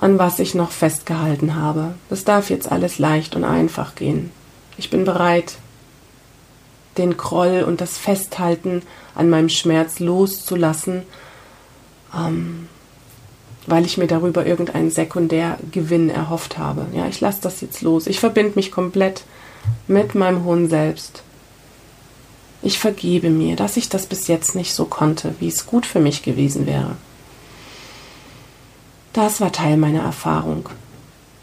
an 0.00 0.18
was 0.18 0.38
ich 0.38 0.54
noch 0.54 0.70
festgehalten 0.70 1.54
habe. 1.54 1.94
Es 2.08 2.24
darf 2.24 2.50
jetzt 2.50 2.70
alles 2.70 2.98
leicht 2.98 3.36
und 3.36 3.44
einfach 3.44 3.94
gehen. 3.94 4.30
Ich 4.78 4.90
bin 4.90 5.04
bereit, 5.04 5.56
den 6.96 7.16
Groll 7.16 7.64
und 7.66 7.80
das 7.80 7.98
Festhalten 7.98 8.82
an 9.14 9.28
meinem 9.28 9.50
Schmerz 9.50 10.00
loszulassen, 10.00 11.02
ähm, 12.14 12.68
weil 13.66 13.84
ich 13.84 13.98
mir 13.98 14.06
darüber 14.06 14.46
irgendeinen 14.46 14.90
Sekundärgewinn 14.90 16.08
erhofft 16.08 16.56
habe. 16.56 16.86
Ja, 16.94 17.06
ich 17.06 17.20
lasse 17.20 17.40
das 17.42 17.60
jetzt 17.60 17.82
los. 17.82 18.06
Ich 18.06 18.20
verbinde 18.20 18.52
mich 18.56 18.72
komplett 18.72 19.22
mit 19.86 20.14
meinem 20.14 20.44
hohen 20.44 20.68
Selbst. 20.70 21.22
Ich 22.62 22.78
vergebe 22.78 23.30
mir, 23.30 23.56
dass 23.56 23.76
ich 23.76 23.88
das 23.88 24.06
bis 24.06 24.28
jetzt 24.28 24.54
nicht 24.54 24.74
so 24.74 24.86
konnte, 24.86 25.34
wie 25.40 25.48
es 25.48 25.66
gut 25.66 25.86
für 25.86 26.00
mich 26.00 26.22
gewesen 26.22 26.66
wäre. 26.66 26.96
Das 29.12 29.40
war 29.40 29.52
Teil 29.52 29.76
meiner 29.76 30.02
Erfahrung. 30.02 30.68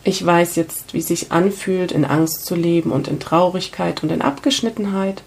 Ich 0.03 0.25
weiß 0.25 0.55
jetzt, 0.55 0.93
wie 0.93 0.99
es 0.99 1.07
sich 1.07 1.31
anfühlt, 1.33 1.91
in 1.91 2.05
Angst 2.05 2.45
zu 2.45 2.55
leben 2.55 2.91
und 2.91 3.09
in 3.09 3.19
Traurigkeit 3.19 4.03
und 4.03 4.11
in 4.11 4.21
Abgeschnittenheit. 4.21 5.21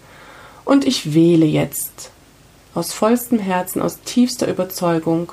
Und 0.65 0.85
ich 0.85 1.13
wähle 1.13 1.45
jetzt 1.45 2.09
aus 2.73 2.93
vollstem 2.93 3.37
Herzen, 3.37 3.81
aus 3.81 3.99
tiefster 4.01 4.47
Überzeugung, 4.47 5.31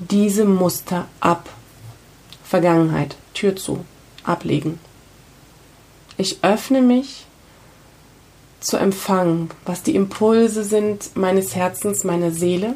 diese 0.00 0.44
Muster 0.44 1.06
ab. 1.20 1.48
Vergangenheit, 2.42 3.14
Tür 3.32 3.54
zu, 3.54 3.84
ablegen. 4.24 4.80
Ich 6.16 6.42
öffne 6.42 6.82
mich 6.82 7.26
zu 8.58 8.76
empfangen, 8.76 9.50
was 9.64 9.84
die 9.84 9.94
Impulse 9.94 10.64
sind 10.64 11.16
meines 11.16 11.54
Herzens, 11.54 12.02
meiner 12.02 12.32
Seele, 12.32 12.74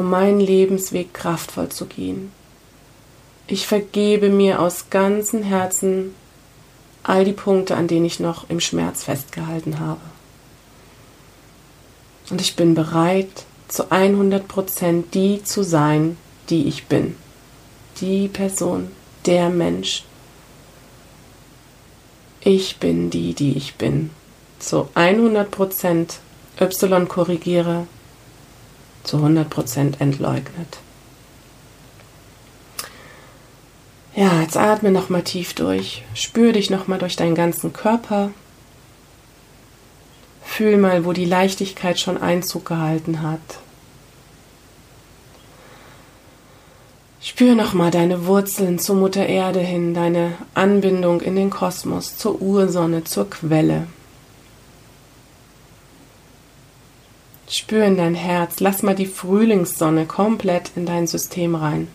um 0.00 0.08
meinen 0.08 0.40
Lebensweg 0.40 1.12
kraftvoll 1.12 1.68
zu 1.68 1.84
gehen. 1.84 2.32
Ich 3.46 3.66
vergebe 3.66 4.30
mir 4.30 4.58
aus 4.60 4.88
ganzem 4.88 5.42
Herzen 5.42 6.14
all 7.02 7.26
die 7.26 7.34
Punkte, 7.34 7.76
an 7.76 7.86
denen 7.86 8.06
ich 8.06 8.18
noch 8.18 8.48
im 8.48 8.60
Schmerz 8.60 9.04
festgehalten 9.04 9.78
habe. 9.78 10.00
Und 12.30 12.40
ich 12.40 12.56
bin 12.56 12.74
bereit, 12.74 13.44
zu 13.68 13.92
100 13.92 14.48
Prozent 14.48 15.12
die 15.12 15.44
zu 15.44 15.62
sein, 15.62 16.16
die 16.48 16.66
ich 16.66 16.86
bin. 16.86 17.14
Die 18.00 18.28
Person, 18.28 18.90
der 19.26 19.50
Mensch. 19.50 20.04
Ich 22.40 22.78
bin 22.78 23.10
die, 23.10 23.34
die 23.34 23.54
ich 23.54 23.74
bin. 23.74 24.08
Zu 24.60 24.88
100 24.94 25.50
Prozent 25.50 26.20
Y 26.58 27.06
korrigiere, 27.06 27.86
zu 29.04 29.18
100 29.18 29.48
Prozent 29.48 30.00
entleugnet. 30.00 30.78
Ja, 34.14 34.40
jetzt 34.42 34.56
atme 34.56 34.90
nochmal 34.90 35.22
tief 35.22 35.54
durch. 35.54 36.04
Spür 36.14 36.52
dich 36.52 36.68
nochmal 36.70 36.98
durch 36.98 37.16
deinen 37.16 37.34
ganzen 37.34 37.72
Körper. 37.72 38.30
Fühl 40.42 40.76
mal, 40.76 41.04
wo 41.04 41.12
die 41.12 41.24
Leichtigkeit 41.24 41.98
schon 41.98 42.18
Einzug 42.18 42.66
gehalten 42.66 43.22
hat. 43.22 43.40
Spür 47.22 47.54
nochmal 47.54 47.90
deine 47.90 48.26
Wurzeln 48.26 48.78
zur 48.78 48.96
Mutter 48.96 49.26
Erde 49.26 49.60
hin, 49.60 49.94
deine 49.94 50.32
Anbindung 50.54 51.20
in 51.20 51.36
den 51.36 51.50
Kosmos, 51.50 52.16
zur 52.16 52.40
Ursonne, 52.42 53.04
zur 53.04 53.30
Quelle. 53.30 53.86
Spür 57.52 57.84
in 57.84 57.96
dein 57.96 58.14
Herz, 58.14 58.60
lass 58.60 58.84
mal 58.84 58.94
die 58.94 59.06
Frühlingssonne 59.06 60.06
komplett 60.06 60.70
in 60.76 60.86
dein 60.86 61.08
System 61.08 61.56
rein. 61.56 61.88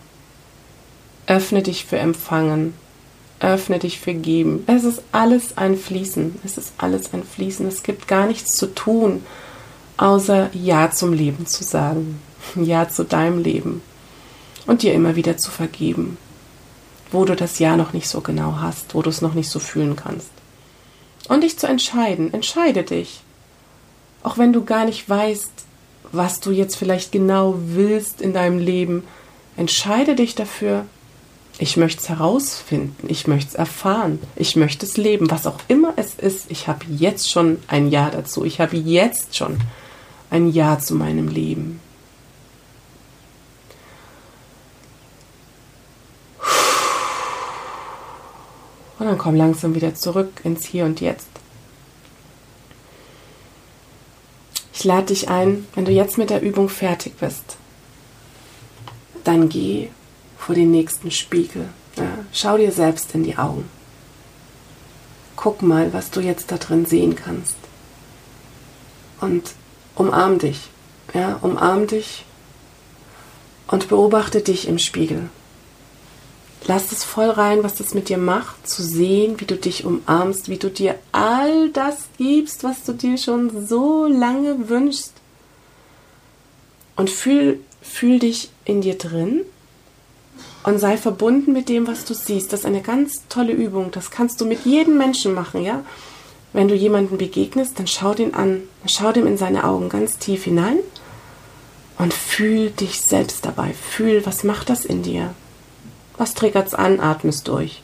Öffne 1.26 1.62
dich 1.62 1.86
für 1.86 1.96
Empfangen, 1.96 2.74
öffne 3.40 3.78
dich 3.78 3.98
für 3.98 4.12
Geben. 4.12 4.64
Es 4.66 4.84
ist 4.84 5.02
alles 5.12 5.56
ein 5.56 5.78
Fließen, 5.78 6.40
es 6.44 6.58
ist 6.58 6.74
alles 6.76 7.14
ein 7.14 7.24
Fließen. 7.24 7.66
Es 7.66 7.82
gibt 7.82 8.06
gar 8.06 8.26
nichts 8.26 8.52
zu 8.52 8.74
tun, 8.74 9.24
außer 9.96 10.50
Ja 10.52 10.90
zum 10.90 11.14
Leben 11.14 11.46
zu 11.46 11.64
sagen, 11.64 12.20
Ja 12.54 12.90
zu 12.90 13.04
deinem 13.04 13.42
Leben 13.42 13.80
und 14.66 14.82
dir 14.82 14.92
immer 14.92 15.16
wieder 15.16 15.38
zu 15.38 15.50
vergeben, 15.50 16.18
wo 17.10 17.24
du 17.24 17.34
das 17.34 17.58
Ja 17.58 17.78
noch 17.78 17.94
nicht 17.94 18.10
so 18.10 18.20
genau 18.20 18.58
hast, 18.60 18.94
wo 18.94 19.00
du 19.00 19.08
es 19.08 19.22
noch 19.22 19.32
nicht 19.32 19.48
so 19.48 19.58
fühlen 19.58 19.96
kannst. 19.96 20.28
Und 21.28 21.44
dich 21.44 21.58
zu 21.58 21.66
entscheiden, 21.66 22.34
entscheide 22.34 22.82
dich. 22.82 23.22
Auch 24.26 24.38
wenn 24.38 24.52
du 24.52 24.64
gar 24.64 24.84
nicht 24.84 25.08
weißt, 25.08 25.52
was 26.10 26.40
du 26.40 26.50
jetzt 26.50 26.74
vielleicht 26.74 27.12
genau 27.12 27.54
willst 27.58 28.20
in 28.20 28.32
deinem 28.32 28.58
Leben, 28.58 29.04
entscheide 29.56 30.16
dich 30.16 30.34
dafür, 30.34 30.84
ich 31.60 31.76
möchte 31.76 32.02
es 32.02 32.08
herausfinden, 32.08 33.06
ich 33.08 33.28
möchte 33.28 33.50
es 33.50 33.54
erfahren, 33.54 34.18
ich 34.34 34.56
möchte 34.56 34.84
es 34.84 34.96
leben, 34.96 35.30
was 35.30 35.46
auch 35.46 35.60
immer 35.68 35.92
es 35.94 36.16
ist. 36.16 36.50
Ich 36.50 36.66
habe 36.66 36.84
jetzt 36.88 37.30
schon 37.30 37.58
ein 37.68 37.88
Ja 37.88 38.10
dazu, 38.10 38.44
ich 38.44 38.58
habe 38.58 38.76
jetzt 38.76 39.36
schon 39.36 39.60
ein 40.28 40.52
Ja 40.52 40.80
zu 40.80 40.96
meinem 40.96 41.28
Leben. 41.28 41.78
Und 48.98 49.06
dann 49.06 49.18
komm 49.18 49.36
langsam 49.36 49.76
wieder 49.76 49.94
zurück 49.94 50.40
ins 50.42 50.66
Hier 50.66 50.84
und 50.84 51.00
Jetzt. 51.00 51.28
Ich 54.78 54.84
lade 54.84 55.06
dich 55.06 55.30
ein, 55.30 55.66
wenn 55.74 55.86
du 55.86 55.90
jetzt 55.90 56.18
mit 56.18 56.28
der 56.28 56.42
Übung 56.42 56.68
fertig 56.68 57.16
bist, 57.18 57.56
dann 59.24 59.48
geh 59.48 59.88
vor 60.36 60.54
den 60.54 60.70
nächsten 60.70 61.10
Spiegel. 61.10 61.70
Ja, 61.96 62.18
schau 62.30 62.58
dir 62.58 62.70
selbst 62.70 63.14
in 63.14 63.24
die 63.24 63.38
Augen. 63.38 63.70
Guck 65.34 65.62
mal, 65.62 65.94
was 65.94 66.10
du 66.10 66.20
jetzt 66.20 66.52
da 66.52 66.58
drin 66.58 66.84
sehen 66.84 67.16
kannst. 67.16 67.56
Und 69.22 69.52
umarm 69.94 70.38
dich. 70.38 70.68
Ja, 71.14 71.38
umarm 71.40 71.86
dich 71.86 72.26
und 73.68 73.88
beobachte 73.88 74.42
dich 74.42 74.68
im 74.68 74.78
Spiegel. 74.78 75.30
Lass 76.68 76.90
es 76.90 77.04
voll 77.04 77.30
rein, 77.30 77.62
was 77.62 77.76
das 77.76 77.94
mit 77.94 78.08
dir 78.08 78.18
macht, 78.18 78.68
zu 78.68 78.82
sehen, 78.82 79.38
wie 79.38 79.44
du 79.44 79.56
dich 79.56 79.84
umarmst, 79.84 80.48
wie 80.48 80.56
du 80.56 80.68
dir 80.68 80.96
all 81.12 81.70
das 81.70 82.08
gibst, 82.18 82.64
was 82.64 82.82
du 82.82 82.92
dir 82.92 83.18
schon 83.18 83.66
so 83.66 84.06
lange 84.06 84.68
wünschst. 84.68 85.12
und 86.96 87.10
fühl, 87.10 87.60
fühl 87.82 88.18
dich 88.18 88.50
in 88.64 88.80
dir 88.80 88.96
drin 88.96 89.42
und 90.64 90.78
sei 90.78 90.96
verbunden 90.96 91.52
mit 91.52 91.68
dem, 91.68 91.86
was 91.86 92.04
du 92.04 92.14
siehst. 92.14 92.52
Das 92.52 92.60
ist 92.60 92.66
eine 92.66 92.80
ganz 92.82 93.24
tolle 93.28 93.52
Übung. 93.52 93.90
Das 93.90 94.10
kannst 94.10 94.40
du 94.40 94.46
mit 94.46 94.64
jedem 94.64 94.98
Menschen 94.98 95.34
machen, 95.34 95.62
ja? 95.62 95.84
Wenn 96.52 96.68
du 96.68 96.74
jemanden 96.74 97.18
begegnest, 97.18 97.78
dann 97.78 97.86
schau 97.86 98.14
den 98.14 98.34
an, 98.34 98.62
schau 98.86 99.12
dem 99.12 99.26
in 99.26 99.36
seine 99.36 99.64
Augen 99.64 99.90
ganz 99.90 100.16
tief 100.18 100.44
hinein 100.44 100.78
und 101.98 102.14
fühl 102.14 102.70
dich 102.70 103.02
selbst 103.02 103.44
dabei. 103.44 103.74
Fühl, 103.74 104.24
was 104.24 104.42
macht 104.42 104.70
das 104.70 104.86
in 104.86 105.02
dir? 105.02 105.34
Was 106.18 106.34
triggert's 106.34 106.74
an? 106.74 107.00
Atmest 107.00 107.48
durch. 107.48 107.82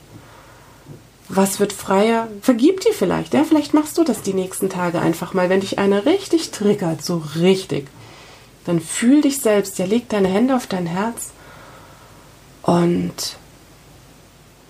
Was 1.29 1.61
wird 1.61 1.73
freier? 1.73 2.29
Vergib 2.41 2.81
dir 2.81 2.93
vielleicht. 2.93 3.35
Ja, 3.35 3.45
vielleicht 3.45 3.75
machst 3.75 3.97
du 3.97 4.05
das 4.05 4.23
die 4.23 4.35
nächsten 4.35 4.69
Tage 4.69 5.01
einfach 5.01 5.35
mal, 5.35 5.49
wenn 5.49 5.61
dich 5.61 5.79
einer 5.79 6.05
richtig 6.05 6.51
triggert, 6.51 7.03
so 7.03 7.23
richtig. 7.37 7.89
Dann 8.65 8.81
fühl 8.81 9.23
dich 9.23 9.41
selbst. 9.41 9.79
Ja, 9.79 9.87
leg 9.87 10.09
deine 10.09 10.29
Hände 10.29 10.55
auf 10.55 10.67
dein 10.67 10.87
Herz 10.87 11.31
und 12.63 13.37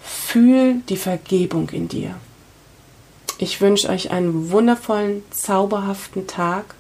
fühl 0.02 0.76
die 0.88 0.96
Vergebung 0.96 1.68
in 1.70 1.88
dir. 1.88 2.14
Ich 3.38 3.60
wünsche 3.60 3.88
euch 3.88 4.10
einen 4.12 4.50
wundervollen, 4.50 5.24
zauberhaften 5.30 6.26
Tag. 6.26 6.76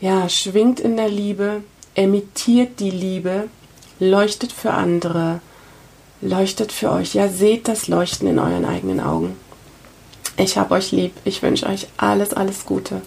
Ja, 0.00 0.28
schwingt 0.28 0.80
in 0.80 0.96
der 0.96 1.08
Liebe, 1.08 1.62
emittiert 1.94 2.80
die 2.80 2.90
Liebe, 2.90 3.48
leuchtet 4.02 4.50
für 4.50 4.72
andere, 4.72 5.40
leuchtet 6.20 6.72
für 6.72 6.90
euch. 6.90 7.14
Ja, 7.14 7.28
seht 7.28 7.68
das 7.68 7.86
Leuchten 7.86 8.26
in 8.26 8.40
euren 8.40 8.64
eigenen 8.64 8.98
Augen. 8.98 9.36
Ich 10.36 10.58
hab 10.58 10.72
euch 10.72 10.90
lieb. 10.90 11.12
Ich 11.24 11.42
wünsche 11.42 11.66
euch 11.66 11.86
alles, 11.96 12.34
alles 12.34 12.66
Gute. 12.66 13.00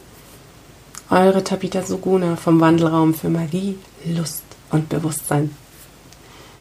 Eure 1.10 1.43
Tabita 1.43 1.84
Suguna 1.84 2.38
vom 2.38 2.62
Wandelraum 2.62 3.14
für 3.14 3.30
Magie, 3.30 3.78
Lust 4.06 4.43
und 4.72 4.88
Bewusstsein. 4.88 5.56